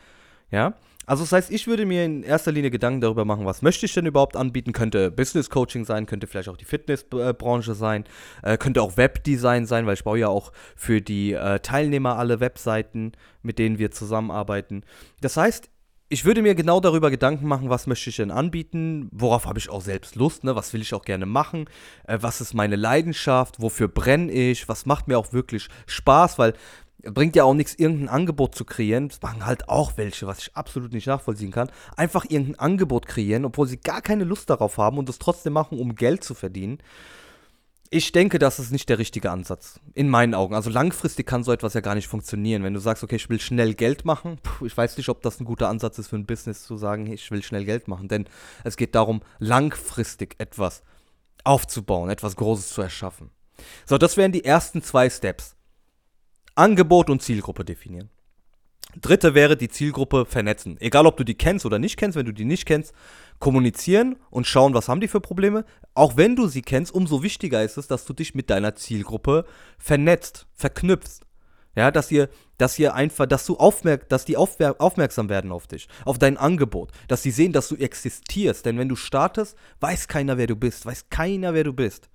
Ja, 0.51 0.73
also 1.05 1.23
das 1.23 1.31
heißt, 1.31 1.51
ich 1.51 1.67
würde 1.67 1.85
mir 1.85 2.05
in 2.05 2.23
erster 2.23 2.51
Linie 2.51 2.71
Gedanken 2.71 3.01
darüber 3.01 3.25
machen, 3.25 3.45
was 3.45 3.61
möchte 3.61 3.85
ich 3.85 3.93
denn 3.93 4.05
überhaupt 4.05 4.35
anbieten. 4.35 4.71
Könnte 4.71 5.11
Business 5.11 5.49
Coaching 5.49 5.85
sein, 5.85 6.05
könnte 6.05 6.27
vielleicht 6.27 6.49
auch 6.49 6.57
die 6.57 6.65
Fitnessbranche 6.65 7.75
sein, 7.75 8.05
äh, 8.43 8.57
könnte 8.57 8.81
auch 8.81 8.97
Webdesign 8.97 9.65
sein, 9.65 9.85
weil 9.85 9.95
ich 9.95 10.03
baue 10.03 10.19
ja 10.19 10.27
auch 10.27 10.51
für 10.75 11.01
die 11.01 11.33
äh, 11.33 11.59
Teilnehmer 11.59 12.17
alle 12.17 12.39
Webseiten, 12.39 13.11
mit 13.43 13.59
denen 13.59 13.77
wir 13.77 13.91
zusammenarbeiten. 13.91 14.83
Das 15.21 15.37
heißt, 15.37 15.69
ich 16.07 16.23
würde 16.23 16.43
mir 16.43 16.53
genau 16.53 16.79
darüber 16.79 17.09
Gedanken 17.09 17.47
machen, 17.47 17.69
was 17.69 17.87
möchte 17.87 18.11
ich 18.11 18.17
denn 18.17 18.29
anbieten, 18.29 19.09
worauf 19.11 19.47
habe 19.47 19.57
ich 19.57 19.69
auch 19.69 19.81
selbst 19.81 20.15
Lust, 20.15 20.43
ne? 20.43 20.55
was 20.55 20.71
will 20.71 20.81
ich 20.81 20.93
auch 20.93 21.03
gerne 21.03 21.25
machen, 21.25 21.65
äh, 22.07 22.19
was 22.21 22.41
ist 22.41 22.53
meine 22.53 22.75
Leidenschaft, 22.75 23.59
wofür 23.59 23.87
brenne 23.87 24.31
ich, 24.31 24.69
was 24.69 24.85
macht 24.85 25.07
mir 25.07 25.17
auch 25.17 25.33
wirklich 25.33 25.67
Spaß, 25.87 26.37
weil 26.37 26.53
bringt 27.03 27.36
ja 27.36 27.44
auch 27.44 27.53
nichts, 27.53 27.75
irgendein 27.75 28.09
Angebot 28.09 28.56
zu 28.56 28.65
kreieren. 28.65 29.09
Das 29.09 29.21
machen 29.21 29.45
halt 29.45 29.69
auch 29.69 29.94
welche, 29.97 30.27
was 30.27 30.39
ich 30.39 30.56
absolut 30.56 30.94
nicht 30.94 31.07
nachvollziehen 31.07 31.51
kann. 31.51 31.69
Einfach 31.95 32.25
irgendein 32.27 32.59
Angebot 32.59 33.07
kreieren, 33.07 33.46
obwohl 33.46 33.67
sie 33.67 33.77
gar 33.77 34.01
keine 34.01 34.24
Lust 34.24 34.50
darauf 34.50 34.77
haben 34.77 34.98
und 34.98 35.10
das 35.10 35.19
trotzdem 35.19 35.53
machen, 35.53 35.79
um 35.79 35.96
Geld 35.96 36.24
zu 36.24 36.34
verdienen. 36.34 36.79
Ich 37.91 38.12
denke, 38.12 38.39
das 38.39 38.60
ist 38.60 38.72
nicht 38.72 38.89
der 38.89 38.98
richtige 38.98 39.29
Ansatz. 39.29 39.79
In 39.93 40.10
meinen 40.10 40.34
Augen. 40.34 40.55
Also 40.55 40.69
langfristig 40.69 41.27
kann 41.27 41.43
so 41.43 41.51
etwas 41.51 41.75
ja 41.75 41.81
gar 41.81 41.96
nicht 41.96 42.08
funktionieren. 42.08 42.63
Wenn 42.63 42.74
du 42.74 42.79
sagst, 42.79 43.03
okay, 43.03 43.15
ich 43.15 43.29
will 43.29 43.39
schnell 43.39 43.75
Geld 43.75 44.05
machen, 44.05 44.39
puh, 44.41 44.65
ich 44.65 44.75
weiß 44.75 44.98
nicht, 44.98 45.08
ob 45.10 45.22
das 45.22 45.39
ein 45.39 45.46
guter 45.46 45.69
Ansatz 45.69 46.00
ist 46.00 46.08
für 46.08 46.15
ein 46.15 46.25
Business 46.25 46.63
zu 46.63 46.77
sagen, 46.77 47.05
ich 47.12 47.29
will 47.29 47.43
schnell 47.43 47.63
Geld 47.63 47.88
machen. 47.88 48.08
Denn 48.08 48.25
es 48.63 48.75
geht 48.75 48.96
darum, 48.96 49.22
langfristig 49.38 50.36
etwas 50.39 50.81
aufzubauen, 51.43 52.10
etwas 52.10 52.36
Großes 52.36 52.69
zu 52.69 52.81
erschaffen. 52.81 53.29
So, 53.86 53.98
das 53.98 54.17
wären 54.17 54.31
die 54.31 54.43
ersten 54.43 54.81
zwei 54.81 55.10
Steps. 55.10 55.55
Angebot 56.55 57.09
und 57.09 57.21
Zielgruppe 57.21 57.65
definieren. 57.65 58.09
Dritte 59.01 59.33
wäre 59.33 59.57
die 59.57 59.67
Zielgruppe 59.67 60.25
vernetzen. 60.25 60.77
Egal, 60.79 61.05
ob 61.05 61.17
du 61.17 61.25
die 61.25 61.35
kennst 61.35 61.65
oder 61.65 61.79
nicht 61.79 61.97
kennst, 61.97 62.17
wenn 62.17 62.25
du 62.25 62.31
die 62.31 62.45
nicht 62.45 62.65
kennst, 62.65 62.93
kommunizieren 63.39 64.15
und 64.29 64.47
schauen, 64.47 64.74
was 64.74 64.88
haben 64.88 65.01
die 65.01 65.09
für 65.09 65.19
Probleme. 65.19 65.65
Auch 65.93 66.15
wenn 66.15 66.35
du 66.35 66.47
sie 66.47 66.62
kennst, 66.62 66.93
umso 66.93 67.21
wichtiger 67.21 67.63
ist 67.63 67.77
es, 67.77 67.88
dass 67.88 68.05
du 68.05 68.13
dich 68.13 68.35
mit 68.35 68.50
deiner 68.50 68.75
Zielgruppe 68.75 69.45
vernetzt, 69.77 70.47
verknüpfst. 70.53 71.21
Ja, 71.75 71.91
dass 71.91 72.09
ihr, 72.09 72.29
dass 72.57 72.79
ihr 72.79 72.93
einfach, 72.95 73.25
dass 73.25 73.45
du 73.45 73.57
aufmerk, 73.57 74.07
dass 74.07 74.24
die 74.24 74.38
aufmer 74.38 74.75
aufmerksam 74.79 75.27
werden 75.27 75.51
auf 75.51 75.67
dich, 75.67 75.89
auf 76.05 76.17
dein 76.17 76.38
Angebot, 76.38 76.91
dass 77.09 77.21
sie 77.21 77.31
sehen, 77.31 77.51
dass 77.51 77.67
du 77.67 77.75
existierst. 77.75 78.65
Denn 78.65 78.77
wenn 78.77 78.88
du 78.88 78.95
startest, 78.95 79.57
weiß 79.81 80.07
keiner, 80.07 80.38
wer 80.38 80.47
du 80.47 80.55
bist, 80.55 80.85
weiß 80.85 81.09
keiner, 81.09 81.53
wer 81.53 81.65
du 81.65 81.74
bist. 81.74 82.09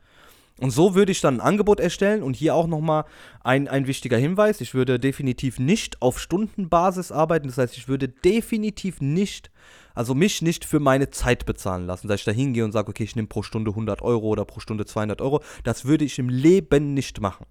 Und 0.61 0.71
so 0.71 0.95
würde 0.95 1.11
ich 1.11 1.21
dann 1.21 1.37
ein 1.37 1.41
Angebot 1.41 1.81
erstellen 1.81 2.23
und 2.23 2.37
hier 2.37 2.55
auch 2.55 2.67
nochmal 2.67 3.05
ein, 3.43 3.67
ein 3.67 3.87
wichtiger 3.87 4.19
Hinweis. 4.19 4.61
Ich 4.61 4.75
würde 4.75 5.01
definitiv 5.01 5.59
nicht 5.59 6.03
auf 6.03 6.21
Stundenbasis 6.21 7.11
arbeiten. 7.13 7.49
Das 7.49 7.59
heißt, 7.59 7.77
ich 7.77 7.89
würde 7.89 8.09
definitiv 8.09 9.01
nicht 9.01 9.51
Also 9.95 10.15
mich 10.15 10.43
nicht 10.43 10.65
für 10.65 10.81
meine 10.81 11.11
Zeit 11.11 11.47
bezahlen 11.47 11.87
lassen, 11.87 12.09
dass 12.09 12.21
ich 12.21 12.25
da 12.25 12.33
hingehe 12.33 12.65
und 12.65 12.73
sage, 12.73 12.89
okay, 12.89 13.05
ich 13.05 13.17
nehme 13.17 13.29
pro 13.29 13.43
Stunde 13.43 13.71
100 13.73 14.03
Euro 14.03 14.29
oder 14.29 14.45
pro 14.45 14.61
Stunde 14.61 14.87
200 14.87 15.21
Euro. 15.21 15.43
Das 15.65 15.85
würde 15.85 16.05
ich 16.05 16.19
im 16.19 16.29
Leben 16.29 16.95
nicht 16.95 17.21
machen. 17.21 17.47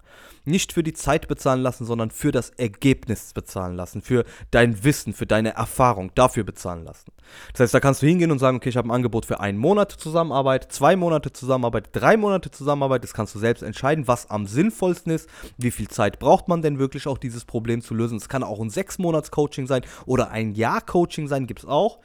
Nicht 0.46 0.74
für 0.74 0.84
die 0.84 0.94
Zeit 0.94 1.28
bezahlen 1.28 1.62
lassen, 1.62 1.86
sondern 1.86 2.12
für 2.12 2.32
das 2.32 2.50
Ergebnis 2.52 3.34
bezahlen 3.34 3.76
lassen, 3.76 4.02
für 4.02 4.24
dein 4.52 4.84
Wissen, 4.84 5.14
für 5.14 5.26
deine 5.26 5.54
Erfahrung, 5.54 6.12
dafür 6.16 6.44
bezahlen 6.44 6.86
lassen. 6.86 7.12
Das 7.52 7.62
heißt, 7.62 7.74
da 7.74 7.80
kannst 7.80 8.02
du 8.02 8.08
hingehen 8.08 8.32
und 8.32 8.40
sagen, 8.40 8.58
okay, 8.58 8.70
ich 8.70 8.78
habe 8.78 8.88
ein 8.88 8.96
Angebot 8.96 9.26
für 9.26 9.40
einen 9.40 9.58
Monat 9.58 9.92
Zusammenarbeit, 9.92 10.72
zwei 10.72 10.96
Monate 10.96 11.32
Zusammenarbeit, 11.32 11.90
drei 11.92 12.18
Monate 12.18 12.50
Zusammenarbeit. 12.52 13.04
Das 13.04 13.14
kannst 13.14 13.36
du 13.36 13.40
selbst 13.40 13.62
entscheiden, 13.62 14.08
was 14.08 14.30
am 14.30 14.48
sinnvollsten 14.48 15.12
ist, 15.12 15.30
wie 15.58 15.72
viel 15.72 15.88
Zeit 15.88 16.20
braucht 16.20 16.48
man 16.48 16.62
denn 16.62 16.80
wirklich 16.80 17.06
auch 17.06 17.18
dieses 17.18 17.46
Problem 17.46 17.82
zu 17.82 17.94
lösen. 17.94 18.18
Es 18.18 18.30
kann 18.30 18.44
auch 18.44 18.60
ein 18.60 18.70
sechs 18.70 18.98
Monats 18.98 19.30
Coaching 19.30 19.68
sein 19.68 19.84
oder 20.06 20.32
ein 20.32 20.54
Jahr 20.54 20.82
Coaching 20.82 21.28
sein, 21.28 21.46
gibt 21.46 21.60
es 21.60 21.66
auch. 21.66 21.99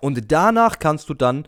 Und 0.00 0.32
danach 0.32 0.78
kannst 0.78 1.08
du 1.08 1.14
dann 1.14 1.46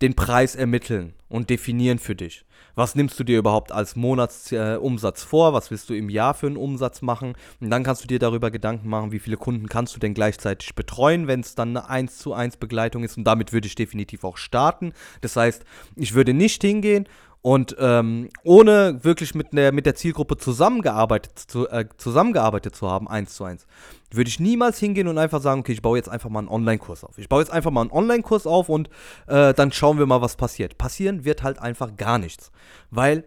den 0.00 0.14
Preis 0.14 0.54
ermitteln 0.54 1.14
und 1.28 1.50
definieren 1.50 1.98
für 1.98 2.14
dich. 2.14 2.44
Was 2.74 2.94
nimmst 2.94 3.18
du 3.18 3.24
dir 3.24 3.40
überhaupt 3.40 3.72
als 3.72 3.96
Monatsumsatz 3.96 5.22
äh, 5.24 5.26
vor? 5.26 5.52
Was 5.52 5.72
willst 5.72 5.90
du 5.90 5.94
im 5.94 6.08
Jahr 6.08 6.32
für 6.32 6.46
einen 6.46 6.56
Umsatz 6.56 7.02
machen? 7.02 7.34
Und 7.60 7.70
dann 7.70 7.82
kannst 7.82 8.04
du 8.04 8.06
dir 8.06 8.20
darüber 8.20 8.52
Gedanken 8.52 8.88
machen, 8.88 9.10
wie 9.10 9.18
viele 9.18 9.36
Kunden 9.36 9.68
kannst 9.68 9.96
du 9.96 9.98
denn 10.00 10.14
gleichzeitig 10.14 10.76
betreuen, 10.76 11.26
wenn 11.26 11.40
es 11.40 11.56
dann 11.56 11.76
eine 11.76 11.88
1 11.88 12.18
zu 12.18 12.34
1 12.34 12.58
Begleitung 12.58 13.02
ist. 13.02 13.16
Und 13.16 13.24
damit 13.24 13.52
würde 13.52 13.66
ich 13.66 13.74
definitiv 13.74 14.22
auch 14.22 14.36
starten. 14.36 14.92
Das 15.22 15.34
heißt, 15.34 15.64
ich 15.96 16.14
würde 16.14 16.34
nicht 16.34 16.62
hingehen 16.62 17.08
und 17.42 17.76
ähm, 17.78 18.28
ohne 18.42 19.02
wirklich 19.04 19.34
mit, 19.34 19.52
ne, 19.52 19.70
mit 19.70 19.86
der 19.86 19.94
Zielgruppe 19.94 20.36
zusammengearbeitet 20.36 21.38
zu, 21.38 21.68
äh, 21.68 21.86
zusammengearbeitet 21.96 22.74
zu 22.74 22.90
haben, 22.90 23.08
eins 23.08 23.34
zu 23.34 23.44
eins, 23.44 23.66
würde 24.10 24.28
ich 24.28 24.40
niemals 24.40 24.78
hingehen 24.78 25.06
und 25.06 25.18
einfach 25.18 25.40
sagen, 25.40 25.60
okay, 25.60 25.72
ich 25.72 25.82
baue 25.82 25.96
jetzt 25.96 26.08
einfach 26.08 26.30
mal 26.30 26.40
einen 26.40 26.48
Online-Kurs 26.48 27.04
auf. 27.04 27.16
Ich 27.18 27.28
baue 27.28 27.40
jetzt 27.40 27.52
einfach 27.52 27.70
mal 27.70 27.82
einen 27.82 27.90
Online-Kurs 27.90 28.46
auf 28.46 28.68
und 28.68 28.88
äh, 29.28 29.54
dann 29.54 29.70
schauen 29.70 29.98
wir 29.98 30.06
mal, 30.06 30.20
was 30.20 30.36
passiert. 30.36 30.78
Passieren 30.78 31.24
wird 31.24 31.42
halt 31.42 31.58
einfach 31.60 31.96
gar 31.96 32.18
nichts. 32.18 32.50
Weil 32.90 33.24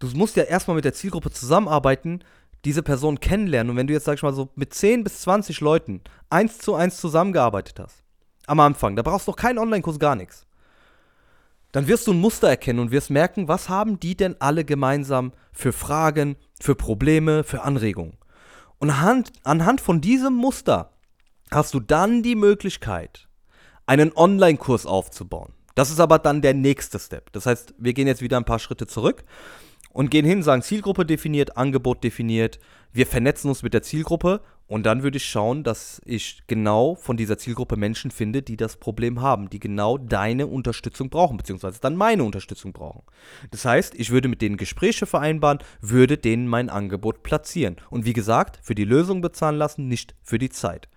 du 0.00 0.08
musst 0.08 0.36
ja 0.36 0.42
erstmal 0.42 0.74
mit 0.74 0.84
der 0.84 0.94
Zielgruppe 0.94 1.30
zusammenarbeiten, 1.30 2.24
diese 2.64 2.82
Person 2.82 3.20
kennenlernen. 3.20 3.70
Und 3.70 3.76
wenn 3.76 3.86
du 3.86 3.92
jetzt, 3.92 4.06
sag 4.06 4.14
ich 4.14 4.22
mal, 4.22 4.32
so 4.32 4.48
mit 4.56 4.74
10 4.74 5.04
bis 5.04 5.20
20 5.20 5.60
Leuten 5.60 6.00
eins 6.30 6.58
zu 6.58 6.74
eins 6.74 6.96
zusammengearbeitet 6.96 7.78
hast, 7.78 8.02
am 8.48 8.58
Anfang, 8.58 8.96
da 8.96 9.02
brauchst 9.02 9.28
du 9.28 9.32
noch 9.32 9.36
keinen 9.36 9.58
Online-Kurs, 9.58 9.98
gar 9.98 10.16
nichts 10.16 10.45
dann 11.76 11.88
wirst 11.88 12.06
du 12.06 12.14
ein 12.14 12.20
Muster 12.20 12.48
erkennen 12.48 12.78
und 12.78 12.90
wirst 12.90 13.10
merken, 13.10 13.48
was 13.48 13.68
haben 13.68 14.00
die 14.00 14.16
denn 14.16 14.34
alle 14.38 14.64
gemeinsam 14.64 15.32
für 15.52 15.74
Fragen, 15.74 16.36
für 16.58 16.74
Probleme, 16.74 17.44
für 17.44 17.64
Anregungen. 17.64 18.16
Und 18.78 18.88
anhand, 18.88 19.30
anhand 19.44 19.82
von 19.82 20.00
diesem 20.00 20.32
Muster 20.32 20.94
hast 21.50 21.74
du 21.74 21.80
dann 21.80 22.22
die 22.22 22.34
Möglichkeit, 22.34 23.28
einen 23.84 24.16
Online-Kurs 24.16 24.86
aufzubauen. 24.86 25.52
Das 25.74 25.90
ist 25.90 26.00
aber 26.00 26.18
dann 26.18 26.40
der 26.40 26.54
nächste 26.54 26.98
Step. 26.98 27.30
Das 27.32 27.44
heißt, 27.44 27.74
wir 27.76 27.92
gehen 27.92 28.06
jetzt 28.06 28.22
wieder 28.22 28.38
ein 28.38 28.46
paar 28.46 28.58
Schritte 28.58 28.86
zurück 28.86 29.22
und 29.96 30.10
gehen 30.10 30.26
hin, 30.26 30.42
sagen 30.42 30.60
Zielgruppe 30.60 31.06
definiert, 31.06 31.56
Angebot 31.56 32.04
definiert, 32.04 32.58
wir 32.92 33.06
vernetzen 33.06 33.48
uns 33.48 33.62
mit 33.62 33.72
der 33.72 33.80
Zielgruppe 33.80 34.42
und 34.66 34.84
dann 34.84 35.02
würde 35.02 35.16
ich 35.16 35.24
schauen, 35.24 35.64
dass 35.64 36.02
ich 36.04 36.42
genau 36.46 36.96
von 36.96 37.16
dieser 37.16 37.38
Zielgruppe 37.38 37.78
Menschen 37.78 38.10
finde, 38.10 38.42
die 38.42 38.58
das 38.58 38.76
Problem 38.76 39.22
haben, 39.22 39.48
die 39.48 39.58
genau 39.58 39.96
deine 39.96 40.48
Unterstützung 40.48 41.08
brauchen, 41.08 41.38
beziehungsweise 41.38 41.80
dann 41.80 41.96
meine 41.96 42.24
Unterstützung 42.24 42.74
brauchen. 42.74 43.04
Das 43.50 43.64
heißt, 43.64 43.94
ich 43.94 44.10
würde 44.10 44.28
mit 44.28 44.42
denen 44.42 44.58
Gespräche 44.58 45.06
vereinbaren, 45.06 45.60
würde 45.80 46.18
denen 46.18 46.46
mein 46.46 46.68
Angebot 46.68 47.22
platzieren. 47.22 47.76
Und 47.88 48.04
wie 48.04 48.12
gesagt, 48.12 48.58
für 48.62 48.74
die 48.74 48.84
Lösung 48.84 49.22
bezahlen 49.22 49.56
lassen, 49.56 49.88
nicht 49.88 50.14
für 50.22 50.36
die 50.36 50.50
Zeit. 50.50 50.88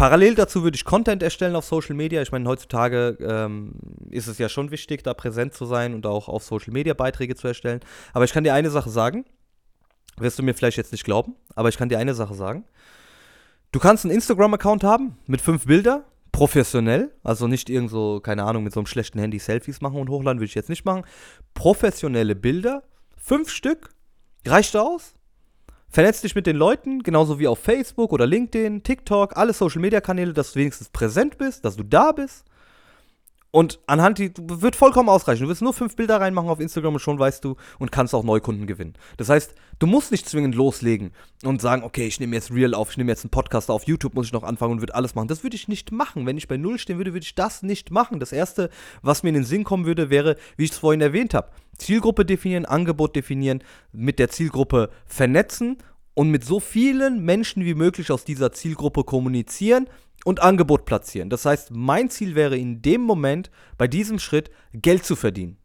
Parallel 0.00 0.34
dazu 0.34 0.62
würde 0.62 0.76
ich 0.76 0.84
Content 0.84 1.22
erstellen 1.22 1.54
auf 1.54 1.64
Social 1.64 1.94
Media. 1.94 2.22
Ich 2.22 2.32
meine, 2.32 2.48
heutzutage 2.48 3.18
ähm, 3.20 3.74
ist 4.08 4.28
es 4.28 4.38
ja 4.38 4.48
schon 4.48 4.70
wichtig, 4.70 5.04
da 5.04 5.14
präsent 5.14 5.52
zu 5.52 5.66
sein 5.66 5.94
und 5.94 6.06
auch 6.06 6.28
auf 6.28 6.42
Social 6.42 6.72
Media 6.72 6.94
Beiträge 6.94 7.34
zu 7.34 7.48
erstellen. 7.48 7.80
Aber 8.12 8.24
ich 8.24 8.32
kann 8.32 8.44
dir 8.44 8.54
eine 8.54 8.70
Sache 8.70 8.90
sagen 8.90 9.24
wirst 10.20 10.38
du 10.38 10.42
mir 10.42 10.54
vielleicht 10.54 10.76
jetzt 10.76 10.92
nicht 10.92 11.04
glauben, 11.04 11.34
aber 11.54 11.68
ich 11.68 11.76
kann 11.76 11.88
dir 11.88 11.98
eine 11.98 12.14
Sache 12.14 12.34
sagen. 12.34 12.64
Du 13.72 13.78
kannst 13.78 14.04
einen 14.04 14.14
Instagram-Account 14.14 14.84
haben 14.84 15.16
mit 15.26 15.40
fünf 15.40 15.66
Bilder, 15.66 16.04
professionell, 16.32 17.12
also 17.22 17.46
nicht 17.46 17.70
irgend 17.70 17.90
so, 17.90 18.20
keine 18.20 18.44
Ahnung, 18.44 18.64
mit 18.64 18.72
so 18.72 18.80
einem 18.80 18.86
schlechten 18.86 19.18
Handy 19.18 19.38
Selfies 19.38 19.80
machen 19.80 19.96
und 19.96 20.08
hochladen, 20.08 20.40
würde 20.40 20.46
ich 20.46 20.54
jetzt 20.54 20.68
nicht 20.68 20.84
machen. 20.84 21.04
Professionelle 21.54 22.34
Bilder, 22.34 22.82
fünf 23.16 23.50
Stück, 23.50 23.90
reicht 24.46 24.76
aus. 24.76 25.14
Vernetz 25.92 26.20
dich 26.20 26.36
mit 26.36 26.46
den 26.46 26.54
Leuten, 26.54 27.02
genauso 27.02 27.40
wie 27.40 27.48
auf 27.48 27.58
Facebook 27.58 28.12
oder 28.12 28.24
LinkedIn, 28.24 28.84
TikTok, 28.84 29.36
alle 29.36 29.52
Social-Media-Kanäle, 29.52 30.32
dass 30.32 30.52
du 30.52 30.60
wenigstens 30.60 30.88
präsent 30.88 31.36
bist, 31.36 31.64
dass 31.64 31.74
du 31.74 31.82
da 31.82 32.12
bist. 32.12 32.44
Und 33.52 33.80
anhand 33.86 34.18
die 34.18 34.32
wird 34.36 34.76
vollkommen 34.76 35.08
ausreichen. 35.08 35.42
Du 35.42 35.48
wirst 35.48 35.62
nur 35.62 35.72
fünf 35.72 35.96
Bilder 35.96 36.20
reinmachen 36.20 36.48
auf 36.48 36.60
Instagram 36.60 36.94
und 36.94 37.00
schon 37.00 37.18
weißt 37.18 37.44
du 37.44 37.56
und 37.80 37.90
kannst 37.90 38.14
auch 38.14 38.22
Neukunden 38.22 38.66
gewinnen. 38.68 38.94
Das 39.16 39.28
heißt, 39.28 39.54
du 39.80 39.86
musst 39.88 40.12
nicht 40.12 40.28
zwingend 40.28 40.54
loslegen 40.54 41.10
und 41.42 41.60
sagen, 41.60 41.82
okay, 41.82 42.06
ich 42.06 42.20
nehme 42.20 42.36
jetzt 42.36 42.52
Real 42.52 42.74
auf, 42.74 42.90
ich 42.92 42.96
nehme 42.96 43.10
jetzt 43.10 43.24
einen 43.24 43.30
Podcast 43.30 43.68
auf, 43.68 43.88
YouTube 43.88 44.14
muss 44.14 44.26
ich 44.26 44.32
noch 44.32 44.44
anfangen 44.44 44.74
und 44.74 44.80
würde 44.80 44.94
alles 44.94 45.16
machen. 45.16 45.26
Das 45.26 45.42
würde 45.42 45.56
ich 45.56 45.66
nicht 45.66 45.90
machen. 45.90 46.26
Wenn 46.26 46.36
ich 46.36 46.46
bei 46.46 46.56
Null 46.56 46.78
stehen 46.78 46.98
würde, 46.98 47.12
würde 47.12 47.24
ich 47.24 47.34
das 47.34 47.62
nicht 47.62 47.90
machen. 47.90 48.20
Das 48.20 48.32
erste, 48.32 48.70
was 49.02 49.24
mir 49.24 49.30
in 49.30 49.36
den 49.36 49.44
Sinn 49.44 49.64
kommen 49.64 49.84
würde, 49.84 50.10
wäre, 50.10 50.36
wie 50.56 50.64
ich 50.64 50.70
es 50.70 50.78
vorhin 50.78 51.00
erwähnt 51.00 51.34
habe, 51.34 51.50
Zielgruppe 51.76 52.24
definieren, 52.24 52.66
Angebot 52.66 53.16
definieren, 53.16 53.64
mit 53.92 54.20
der 54.20 54.28
Zielgruppe 54.28 54.90
vernetzen 55.06 55.78
und 56.14 56.30
mit 56.30 56.44
so 56.44 56.60
vielen 56.60 57.24
Menschen 57.24 57.64
wie 57.64 57.74
möglich 57.74 58.12
aus 58.12 58.24
dieser 58.24 58.52
Zielgruppe 58.52 59.04
kommunizieren, 59.04 59.88
und 60.24 60.40
Angebot 60.40 60.84
platzieren. 60.84 61.30
Das 61.30 61.44
heißt, 61.44 61.70
mein 61.70 62.10
Ziel 62.10 62.34
wäre 62.34 62.56
in 62.56 62.82
dem 62.82 63.00
Moment, 63.00 63.50
bei 63.78 63.88
diesem 63.88 64.18
Schritt, 64.18 64.50
Geld 64.72 65.04
zu 65.04 65.16
verdienen. 65.16 65.56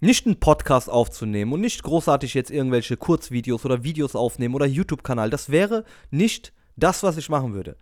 Nicht 0.00 0.26
einen 0.26 0.40
Podcast 0.40 0.88
aufzunehmen 0.88 1.52
und 1.52 1.60
nicht 1.60 1.82
großartig 1.82 2.34
jetzt 2.34 2.50
irgendwelche 2.50 2.96
Kurzvideos 2.96 3.64
oder 3.64 3.82
Videos 3.84 4.16
aufnehmen 4.16 4.54
oder 4.54 4.66
YouTube-Kanal. 4.66 5.28
Das 5.28 5.50
wäre 5.50 5.84
nicht 6.10 6.52
das, 6.76 7.02
was 7.02 7.16
ich 7.16 7.28
machen 7.28 7.52
würde. 7.52 7.76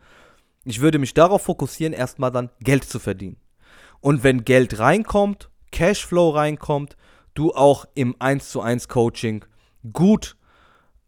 Ich 0.64 0.80
würde 0.80 0.98
mich 0.98 1.14
darauf 1.14 1.42
fokussieren, 1.42 1.92
erstmal 1.92 2.32
dann 2.32 2.50
Geld 2.60 2.84
zu 2.84 2.98
verdienen. 2.98 3.36
Und 4.00 4.22
wenn 4.22 4.44
Geld 4.44 4.78
reinkommt, 4.78 5.50
Cashflow 5.70 6.30
reinkommt, 6.30 6.96
du 7.34 7.52
auch 7.52 7.86
im 7.94 8.16
1 8.18 8.50
zu 8.50 8.60
1 8.60 8.88
Coaching 8.88 9.44
gut 9.92 10.36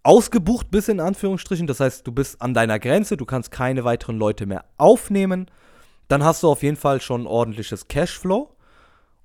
ausgebucht 0.03 0.71
bist, 0.71 0.89
in 0.89 1.01
Anführungsstrichen. 1.01 1.67
Das 1.67 1.81
heißt, 1.81 2.07
du 2.07 2.13
bist 2.13 2.41
an 2.41 2.55
deiner 2.55 2.79
Grenze, 2.79 3.17
du 3.17 3.25
kannst 3.25 3.51
keine 3.51 3.85
weiteren 3.85 4.19
Leute 4.19 4.47
mehr 4.47 4.65
aufnehmen. 4.77 5.51
Dann 6.09 6.25
hast 6.25 6.43
du 6.43 6.49
auf 6.49 6.63
jeden 6.63 6.77
Fall 6.77 7.01
schon 7.01 7.27
ordentliches 7.27 7.89
Cashflow. 7.89 8.55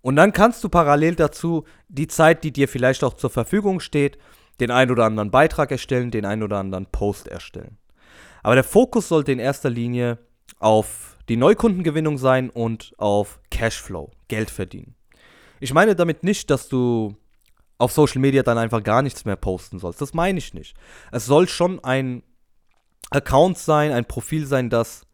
Und 0.01 0.17
dann 0.17 0.33
kannst 0.33 0.63
du 0.63 0.69
parallel 0.69 1.15
dazu 1.15 1.63
die 1.87 2.07
Zeit, 2.07 2.43
die 2.43 2.51
dir 2.51 2.67
vielleicht 2.67 3.03
auch 3.03 3.15
zur 3.15 3.31
Verfügung 3.31 3.79
steht, 3.79 4.19
den 4.59 4.71
einen 4.71 4.91
oder 4.91 5.05
anderen 5.05 5.31
Beitrag 5.31 5.71
erstellen, 5.71 6.11
den 6.11 6.25
einen 6.25 6.43
oder 6.43 6.57
anderen 6.57 6.85
Post 6.85 7.27
erstellen. 7.27 7.77
Aber 8.43 8.53
der 8.53 8.63
Fokus 8.63 9.07
sollte 9.07 9.31
in 9.31 9.39
erster 9.39 9.69
Linie 9.69 10.19
auf 10.59 11.17
die 11.27 11.37
Neukundengewinnung 11.37 12.19
sein 12.19 12.51
und 12.51 12.93
auf 12.97 13.39
Cashflow, 13.49 14.11
Geld 14.27 14.51
verdienen. 14.51 14.93
Ich 15.59 15.73
meine 15.73 15.95
damit 15.95 16.23
nicht, 16.23 16.51
dass 16.51 16.69
du 16.69 17.15
auf 17.77 17.91
Social 17.91 18.21
Media 18.21 18.43
dann 18.43 18.57
einfach 18.57 18.83
gar 18.83 19.01
nichts 19.01 19.25
mehr 19.25 19.35
posten 19.35 19.79
sollst. 19.79 20.01
Das 20.01 20.13
meine 20.13 20.39
ich 20.39 20.53
nicht. 20.53 20.75
Es 21.11 21.25
soll 21.25 21.47
schon 21.47 21.83
ein 21.83 22.23
Account 23.09 23.57
sein, 23.57 23.91
ein 23.91 24.05
Profil 24.05 24.45
sein, 24.45 24.69
das 24.69 25.05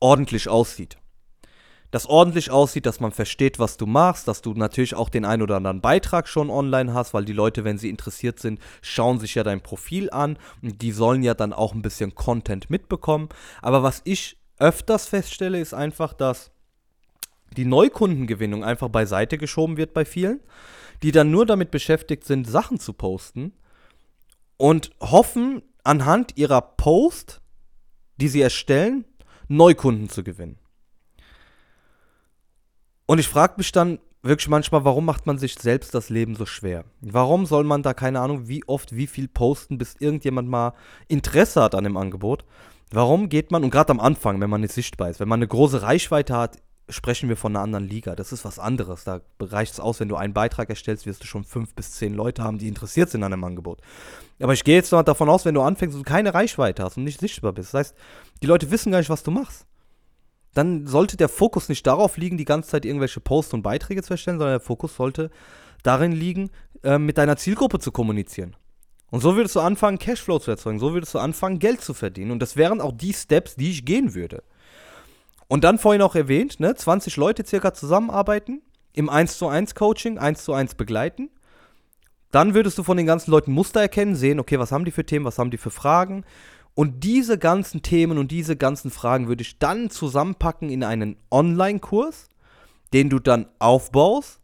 ordentlich 0.00 0.48
aussieht. 0.48 0.96
Das 1.90 2.06
ordentlich 2.06 2.50
aussieht, 2.50 2.86
dass 2.86 2.98
man 2.98 3.12
versteht, 3.12 3.60
was 3.60 3.76
du 3.76 3.86
machst, 3.86 4.26
dass 4.26 4.42
du 4.42 4.52
natürlich 4.54 4.96
auch 4.96 5.08
den 5.08 5.24
einen 5.24 5.42
oder 5.42 5.56
anderen 5.56 5.80
Beitrag 5.80 6.26
schon 6.26 6.50
online 6.50 6.92
hast, 6.92 7.14
weil 7.14 7.24
die 7.24 7.32
Leute, 7.32 7.62
wenn 7.62 7.78
sie 7.78 7.88
interessiert 7.88 8.40
sind, 8.40 8.58
schauen 8.82 9.20
sich 9.20 9.36
ja 9.36 9.44
dein 9.44 9.60
Profil 9.60 10.10
an 10.10 10.36
und 10.60 10.82
die 10.82 10.90
sollen 10.90 11.22
ja 11.22 11.34
dann 11.34 11.52
auch 11.52 11.72
ein 11.72 11.82
bisschen 11.82 12.16
Content 12.16 12.68
mitbekommen. 12.68 13.28
Aber 13.62 13.84
was 13.84 14.02
ich 14.02 14.38
öfters 14.58 15.06
feststelle, 15.06 15.60
ist 15.60 15.72
einfach, 15.72 16.14
dass 16.14 16.50
die 17.56 17.64
Neukundengewinnung 17.64 18.64
einfach 18.64 18.88
beiseite 18.88 19.38
geschoben 19.38 19.76
wird 19.76 19.94
bei 19.94 20.04
vielen 20.04 20.40
die 21.04 21.12
dann 21.12 21.30
nur 21.30 21.44
damit 21.44 21.70
beschäftigt 21.70 22.24
sind, 22.24 22.48
Sachen 22.48 22.80
zu 22.80 22.94
posten 22.94 23.52
und 24.56 24.90
hoffen, 25.00 25.60
anhand 25.84 26.38
ihrer 26.38 26.62
Post, 26.62 27.42
die 28.16 28.28
sie 28.28 28.40
erstellen, 28.40 29.04
Neukunden 29.46 30.08
zu 30.08 30.24
gewinnen. 30.24 30.58
Und 33.04 33.18
ich 33.18 33.28
frage 33.28 33.56
mich 33.58 33.70
dann 33.70 33.98
wirklich 34.22 34.48
manchmal, 34.48 34.86
warum 34.86 35.04
macht 35.04 35.26
man 35.26 35.36
sich 35.36 35.56
selbst 35.56 35.94
das 35.94 36.08
Leben 36.08 36.36
so 36.36 36.46
schwer? 36.46 36.86
Warum 37.02 37.44
soll 37.44 37.64
man 37.64 37.82
da 37.82 37.92
keine 37.92 38.20
Ahnung, 38.20 38.48
wie 38.48 38.64
oft, 38.66 38.96
wie 38.96 39.06
viel 39.06 39.28
posten, 39.28 39.76
bis 39.76 39.96
irgendjemand 39.98 40.48
mal 40.48 40.72
Interesse 41.08 41.62
hat 41.62 41.74
an 41.74 41.84
dem 41.84 41.98
Angebot? 41.98 42.46
Warum 42.90 43.28
geht 43.28 43.50
man, 43.50 43.62
und 43.62 43.68
gerade 43.68 43.90
am 43.90 44.00
Anfang, 44.00 44.40
wenn 44.40 44.48
man 44.48 44.62
nicht 44.62 44.72
sichtbar 44.72 45.10
ist, 45.10 45.20
wenn 45.20 45.28
man 45.28 45.40
eine 45.40 45.48
große 45.48 45.82
Reichweite 45.82 46.34
hat, 46.34 46.62
sprechen 46.88 47.28
wir 47.28 47.36
von 47.36 47.54
einer 47.54 47.62
anderen 47.62 47.88
Liga. 47.88 48.14
Das 48.14 48.32
ist 48.32 48.44
was 48.44 48.58
anderes. 48.58 49.04
Da 49.04 49.20
reicht 49.40 49.72
es 49.72 49.80
aus, 49.80 50.00
wenn 50.00 50.08
du 50.08 50.16
einen 50.16 50.34
Beitrag 50.34 50.68
erstellst, 50.68 51.06
wirst 51.06 51.22
du 51.22 51.26
schon 51.26 51.44
fünf 51.44 51.74
bis 51.74 51.92
zehn 51.92 52.14
Leute 52.14 52.42
haben, 52.42 52.58
die 52.58 52.68
interessiert 52.68 53.10
sind 53.10 53.22
an 53.22 53.32
einem 53.32 53.44
Angebot. 53.44 53.80
Aber 54.40 54.52
ich 54.52 54.64
gehe 54.64 54.76
jetzt 54.76 54.92
davon 54.92 55.28
aus, 55.28 55.44
wenn 55.44 55.54
du 55.54 55.62
anfängst 55.62 55.96
und 55.96 56.04
keine 56.04 56.34
Reichweite 56.34 56.82
hast 56.82 56.96
und 56.96 57.04
nicht 57.04 57.20
sichtbar 57.20 57.52
bist. 57.52 57.72
Das 57.72 57.78
heißt, 57.78 57.96
die 58.42 58.46
Leute 58.46 58.70
wissen 58.70 58.92
gar 58.92 58.98
nicht, 58.98 59.10
was 59.10 59.22
du 59.22 59.30
machst. 59.30 59.66
dann 60.54 60.86
sollte 60.86 61.16
der 61.16 61.28
Fokus 61.28 61.68
nicht 61.68 61.86
darauf 61.86 62.16
liegen, 62.16 62.38
die 62.38 62.44
ganze 62.44 62.70
Zeit 62.70 62.84
irgendwelche 62.84 63.20
Posts 63.20 63.54
und 63.54 63.62
Beiträge 63.62 64.02
zu 64.02 64.14
erstellen, 64.14 64.38
sondern 64.38 64.54
der 64.58 64.66
Fokus 64.66 64.96
sollte 64.96 65.30
darin 65.82 66.12
liegen, 66.12 66.50
äh, 66.82 66.98
mit 66.98 67.18
deiner 67.18 67.36
Zielgruppe 67.36 67.80
zu 67.80 67.92
kommunizieren. 67.92 68.56
Und 69.10 69.20
so 69.20 69.36
würdest 69.36 69.54
du 69.56 69.60
anfangen, 69.60 69.98
Cashflow 69.98 70.38
zu 70.38 70.50
erzeugen. 70.50 70.78
So 70.78 70.92
würdest 70.92 71.14
du 71.14 71.18
anfangen, 71.18 71.58
Geld 71.58 71.80
zu 71.80 71.94
verdienen. 71.94 72.30
Und 72.30 72.40
das 72.40 72.56
wären 72.56 72.80
auch 72.80 72.92
die 72.92 73.12
Steps, 73.12 73.54
die 73.56 73.70
ich 73.70 73.84
gehen 73.84 74.14
würde. 74.14 74.42
Und 75.54 75.62
dann 75.62 75.78
vorhin 75.78 76.02
auch 76.02 76.16
erwähnt, 76.16 76.58
ne, 76.58 76.74
20 76.74 77.16
Leute 77.16 77.46
circa 77.46 77.72
zusammenarbeiten, 77.72 78.60
im 78.92 79.08
1 79.08 79.38
zu 79.38 79.46
1 79.46 79.76
Coaching, 79.76 80.18
1 80.18 80.42
zu 80.42 80.52
1 80.52 80.74
begleiten. 80.74 81.30
Dann 82.32 82.54
würdest 82.54 82.76
du 82.76 82.82
von 82.82 82.96
den 82.96 83.06
ganzen 83.06 83.30
Leuten 83.30 83.52
Muster 83.52 83.80
erkennen, 83.80 84.16
sehen, 84.16 84.40
okay, 84.40 84.58
was 84.58 84.72
haben 84.72 84.84
die 84.84 84.90
für 84.90 85.06
Themen, 85.06 85.24
was 85.24 85.38
haben 85.38 85.52
die 85.52 85.56
für 85.56 85.70
Fragen. 85.70 86.24
Und 86.74 87.04
diese 87.04 87.38
ganzen 87.38 87.82
Themen 87.82 88.18
und 88.18 88.32
diese 88.32 88.56
ganzen 88.56 88.90
Fragen 88.90 89.28
würde 89.28 89.42
ich 89.42 89.60
dann 89.60 89.90
zusammenpacken 89.90 90.70
in 90.70 90.82
einen 90.82 91.14
Online-Kurs, 91.30 92.30
den 92.92 93.08
du 93.08 93.20
dann 93.20 93.46
aufbaust 93.60 94.40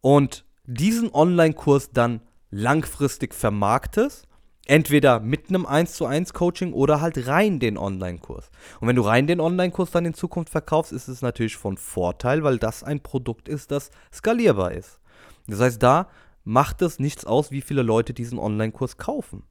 und 0.00 0.44
diesen 0.64 1.14
Online-Kurs 1.14 1.92
dann 1.92 2.22
langfristig 2.50 3.34
vermarktest. 3.34 4.26
Entweder 4.66 5.20
mit 5.20 5.50
einem 5.50 5.66
1 5.66 5.92
zu 5.92 6.06
1 6.06 6.32
Coaching 6.32 6.72
oder 6.72 7.00
halt 7.00 7.26
rein 7.26 7.60
den 7.60 7.76
Online-Kurs. 7.76 8.50
Und 8.80 8.88
wenn 8.88 8.96
du 8.96 9.02
rein 9.02 9.26
den 9.26 9.40
Online-Kurs 9.40 9.90
dann 9.90 10.06
in 10.06 10.14
Zukunft 10.14 10.50
verkaufst, 10.50 10.92
ist 10.92 11.08
es 11.08 11.20
natürlich 11.20 11.56
von 11.56 11.76
Vorteil, 11.76 12.42
weil 12.44 12.58
das 12.58 12.82
ein 12.82 13.00
Produkt 13.00 13.48
ist, 13.48 13.70
das 13.70 13.90
skalierbar 14.12 14.72
ist. 14.72 15.00
Das 15.46 15.60
heißt, 15.60 15.82
da 15.82 16.08
macht 16.44 16.80
es 16.80 16.98
nichts 16.98 17.26
aus, 17.26 17.50
wie 17.50 17.60
viele 17.60 17.82
Leute 17.82 18.14
diesen 18.14 18.38
Online-Kurs 18.38 18.96
kaufen. 18.96 19.44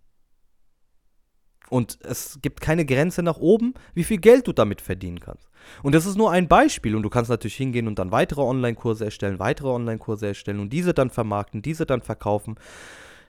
Und 1.70 1.98
es 2.04 2.40
gibt 2.42 2.62
keine 2.62 2.86
Grenze 2.86 3.24
nach 3.24 3.38
oben, 3.38 3.74
wie 3.94 4.04
viel 4.04 4.18
Geld 4.18 4.48
du 4.48 4.54
damit 4.54 4.82
verdienen 4.82 5.20
kannst. 5.20 5.50
Und 5.82 5.96
das 5.96 6.06
ist 6.06 6.18
nur 6.18 6.32
ein 6.32 6.48
Beispiel. 6.48 6.96
Und 6.96 7.04
du 7.04 7.10
kannst 7.10 7.30
natürlich 7.30 7.56
hingehen 7.56 7.88
und 7.88 7.98
dann 8.00 8.12
weitere 8.12 8.42
Online-Kurse 8.42 9.06
erstellen, 9.06 9.40
weitere 9.40 9.70
Online-Kurse 9.70 10.28
erstellen 10.28 10.60
und 10.60 10.72
diese 10.72 10.94
dann 10.94 11.10
vermarkten, 11.10 11.62
diese 11.62 11.86
dann 11.86 12.02
verkaufen. 12.02 12.56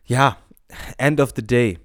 Ja, 0.05 0.37
end 0.99 1.21
of 1.21 1.33
the 1.37 1.47
day. 1.47 1.79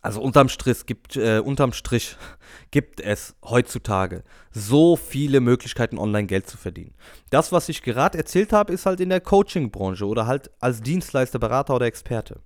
Also 0.00 0.20
unterm 0.20 0.48
Strich 0.48 0.84
gibt, 0.84 1.16
äh, 1.16 1.38
unterm 1.38 1.72
Strich 1.72 2.16
gibt 2.72 3.00
es 3.00 3.36
heutzutage 3.44 4.24
so 4.50 4.96
viele 4.96 5.40
Möglichkeiten, 5.40 5.96
online 5.96 6.26
Geld 6.26 6.48
zu 6.48 6.56
verdienen. 6.56 6.94
Das, 7.30 7.52
was 7.52 7.68
ich 7.68 7.82
gerade 7.82 8.18
erzählt 8.18 8.52
habe, 8.52 8.72
ist 8.72 8.84
halt 8.84 9.00
in 9.00 9.10
der 9.10 9.20
Coaching-Branche 9.20 10.06
oder 10.06 10.26
halt 10.26 10.50
als 10.58 10.82
Dienstleister, 10.82 11.38
Berater 11.38 11.76
oder 11.76 11.86
Experte. 11.86 12.40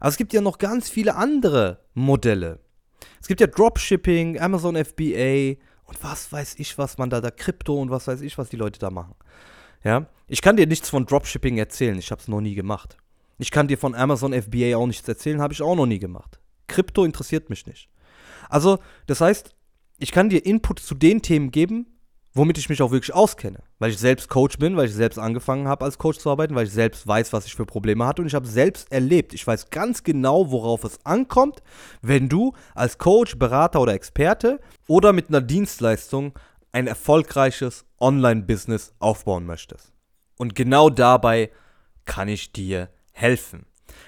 Aber 0.00 0.08
es 0.08 0.16
gibt 0.16 0.32
ja 0.32 0.40
noch 0.40 0.58
ganz 0.58 0.88
viele 0.88 1.16
andere 1.16 1.80
Modelle. 1.92 2.60
Es 3.20 3.28
gibt 3.28 3.40
ja 3.40 3.46
Dropshipping, 3.46 4.40
Amazon 4.40 4.76
FBA, 4.76 5.56
und 5.88 6.04
was 6.04 6.30
weiß 6.30 6.56
ich, 6.58 6.76
was 6.76 6.98
man 6.98 7.08
da, 7.08 7.20
da 7.20 7.30
Krypto 7.30 7.80
und 7.80 7.90
was 7.90 8.06
weiß 8.06 8.20
ich, 8.20 8.36
was 8.36 8.50
die 8.50 8.56
Leute 8.56 8.78
da 8.78 8.90
machen. 8.90 9.14
Ja, 9.82 10.06
ich 10.26 10.42
kann 10.42 10.56
dir 10.56 10.66
nichts 10.66 10.90
von 10.90 11.06
Dropshipping 11.06 11.56
erzählen, 11.56 11.98
ich 11.98 12.10
habe 12.10 12.20
es 12.20 12.28
noch 12.28 12.42
nie 12.42 12.54
gemacht. 12.54 12.98
Ich 13.38 13.50
kann 13.50 13.68
dir 13.68 13.78
von 13.78 13.94
Amazon 13.94 14.32
FBA 14.32 14.76
auch 14.76 14.86
nichts 14.86 15.08
erzählen, 15.08 15.40
habe 15.40 15.54
ich 15.54 15.62
auch 15.62 15.76
noch 15.76 15.86
nie 15.86 15.98
gemacht. 15.98 16.40
Krypto 16.66 17.04
interessiert 17.04 17.50
mich 17.50 17.66
nicht. 17.66 17.88
Also, 18.48 18.78
das 19.06 19.20
heißt, 19.20 19.54
ich 19.98 20.12
kann 20.12 20.28
dir 20.28 20.44
Input 20.44 20.80
zu 20.80 20.94
den 20.94 21.22
Themen 21.22 21.50
geben, 21.50 21.86
womit 22.34 22.58
ich 22.58 22.68
mich 22.68 22.82
auch 22.82 22.90
wirklich 22.90 23.14
auskenne. 23.14 23.62
Weil 23.78 23.90
ich 23.90 23.98
selbst 23.98 24.28
Coach 24.28 24.58
bin, 24.58 24.76
weil 24.76 24.86
ich 24.86 24.94
selbst 24.94 25.18
angefangen 25.18 25.68
habe, 25.68 25.84
als 25.84 25.98
Coach 25.98 26.18
zu 26.18 26.30
arbeiten, 26.30 26.54
weil 26.54 26.66
ich 26.66 26.72
selbst 26.72 27.06
weiß, 27.06 27.32
was 27.32 27.46
ich 27.46 27.54
für 27.54 27.66
Probleme 27.66 28.06
hatte 28.06 28.22
und 28.22 28.28
ich 28.28 28.34
habe 28.34 28.46
selbst 28.46 28.90
erlebt. 28.92 29.34
Ich 29.34 29.46
weiß 29.46 29.70
ganz 29.70 30.02
genau, 30.02 30.50
worauf 30.50 30.84
es 30.84 31.04
ankommt, 31.04 31.62
wenn 32.02 32.28
du 32.28 32.54
als 32.74 32.98
Coach, 32.98 33.38
Berater 33.38 33.80
oder 33.80 33.94
Experte 33.94 34.60
oder 34.86 35.12
mit 35.12 35.28
einer 35.28 35.40
Dienstleistung 35.40 36.32
ein 36.72 36.86
erfolgreiches 36.86 37.84
Online-Business 38.00 38.94
aufbauen 38.98 39.46
möchtest. 39.46 39.92
Und 40.36 40.54
genau 40.54 40.90
dabei 40.90 41.50
kann 42.04 42.28
ich 42.28 42.52
dir 42.52 42.88
helfen. 43.18 43.66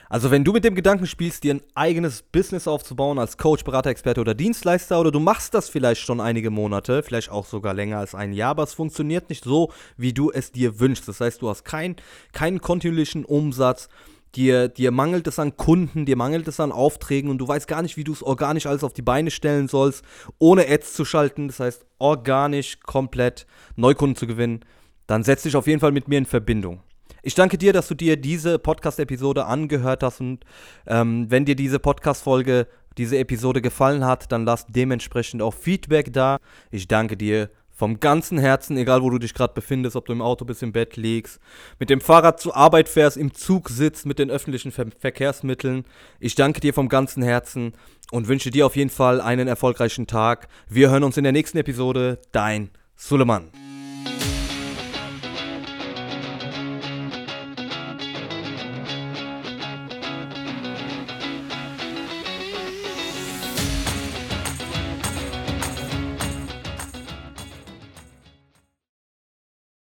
Also 0.08 0.30
wenn 0.30 0.44
du 0.44 0.52
mit 0.52 0.64
dem 0.64 0.74
Gedanken 0.74 1.06
spielst, 1.06 1.44
dir 1.44 1.54
ein 1.54 1.62
eigenes 1.74 2.22
Business 2.22 2.66
aufzubauen 2.66 3.18
als 3.18 3.38
Coach, 3.38 3.64
Berater, 3.64 3.90
Experte 3.90 4.20
oder 4.20 4.34
Dienstleister 4.34 5.00
oder 5.00 5.10
du 5.10 5.20
machst 5.20 5.54
das 5.54 5.68
vielleicht 5.68 6.00
schon 6.00 6.20
einige 6.20 6.50
Monate, 6.50 7.02
vielleicht 7.02 7.30
auch 7.30 7.46
sogar 7.46 7.74
länger 7.74 7.98
als 7.98 8.14
ein 8.14 8.32
Jahr, 8.32 8.50
aber 8.50 8.64
es 8.64 8.74
funktioniert 8.74 9.28
nicht 9.30 9.44
so, 9.44 9.72
wie 9.96 10.12
du 10.12 10.30
es 10.30 10.52
dir 10.52 10.80
wünschst. 10.80 11.06
Das 11.06 11.20
heißt, 11.20 11.40
du 11.42 11.48
hast 11.48 11.64
kein, 11.64 11.96
keinen 12.32 12.60
kontinuierlichen 12.60 13.24
Umsatz, 13.24 13.88
dir, 14.34 14.68
dir 14.68 14.90
mangelt 14.90 15.26
es 15.26 15.38
an 15.38 15.56
Kunden, 15.56 16.06
dir 16.06 16.16
mangelt 16.16 16.46
es 16.48 16.60
an 16.60 16.72
Aufträgen 16.72 17.30
und 17.30 17.38
du 17.38 17.48
weißt 17.48 17.68
gar 17.68 17.82
nicht, 17.82 17.96
wie 17.96 18.04
du 18.04 18.12
es 18.12 18.22
organisch 18.22 18.66
alles 18.66 18.84
auf 18.84 18.92
die 18.92 19.02
Beine 19.02 19.30
stellen 19.30 19.68
sollst, 19.68 20.04
ohne 20.38 20.68
Ads 20.68 20.94
zu 20.94 21.04
schalten, 21.04 21.48
das 21.48 21.60
heißt 21.60 21.86
organisch 21.98 22.80
komplett 22.80 23.46
Neukunden 23.76 24.16
zu 24.16 24.26
gewinnen, 24.26 24.64
dann 25.06 25.24
setz 25.24 25.42
dich 25.42 25.56
auf 25.56 25.66
jeden 25.66 25.80
Fall 25.80 25.92
mit 25.92 26.08
mir 26.08 26.18
in 26.18 26.26
Verbindung. 26.26 26.80
Ich 27.22 27.34
danke 27.34 27.58
dir, 27.58 27.72
dass 27.72 27.88
du 27.88 27.94
dir 27.94 28.16
diese 28.16 28.58
Podcast-Episode 28.58 29.46
angehört 29.46 30.02
hast 30.02 30.20
und 30.20 30.44
ähm, 30.86 31.26
wenn 31.30 31.44
dir 31.44 31.56
diese 31.56 31.78
Podcast-Folge, 31.78 32.66
diese 32.96 33.18
Episode 33.18 33.62
gefallen 33.62 34.04
hat, 34.04 34.32
dann 34.32 34.44
lass 34.44 34.66
dementsprechend 34.66 35.42
auch 35.42 35.54
Feedback 35.54 36.12
da. 36.12 36.38
Ich 36.70 36.88
danke 36.88 37.16
dir 37.16 37.50
vom 37.80 37.98
ganzen 37.98 38.36
Herzen, 38.36 38.76
egal 38.76 39.00
wo 39.00 39.08
du 39.08 39.18
dich 39.18 39.32
gerade 39.32 39.54
befindest, 39.54 39.96
ob 39.96 40.04
du 40.04 40.12
im 40.12 40.20
Auto 40.20 40.44
bist, 40.44 40.62
im 40.62 40.70
Bett 40.70 40.98
liegst, 40.98 41.40
mit 41.78 41.88
dem 41.88 42.02
Fahrrad 42.02 42.38
zur 42.38 42.54
Arbeit 42.54 42.90
fährst, 42.90 43.16
im 43.16 43.32
Zug 43.32 43.70
sitzt, 43.70 44.04
mit 44.04 44.18
den 44.18 44.30
öffentlichen 44.30 44.70
Ver 44.70 44.88
Verkehrsmitteln. 44.98 45.84
Ich 46.18 46.34
danke 46.34 46.60
dir 46.60 46.74
vom 46.74 46.90
ganzen 46.90 47.22
Herzen 47.22 47.72
und 48.10 48.28
wünsche 48.28 48.50
dir 48.50 48.66
auf 48.66 48.76
jeden 48.76 48.90
Fall 48.90 49.22
einen 49.22 49.48
erfolgreichen 49.48 50.06
Tag. 50.06 50.48
Wir 50.68 50.90
hören 50.90 51.04
uns 51.04 51.16
in 51.16 51.24
der 51.24 51.32
nächsten 51.32 51.56
Episode. 51.56 52.18
Dein 52.32 52.68
Suleiman. 52.96 53.69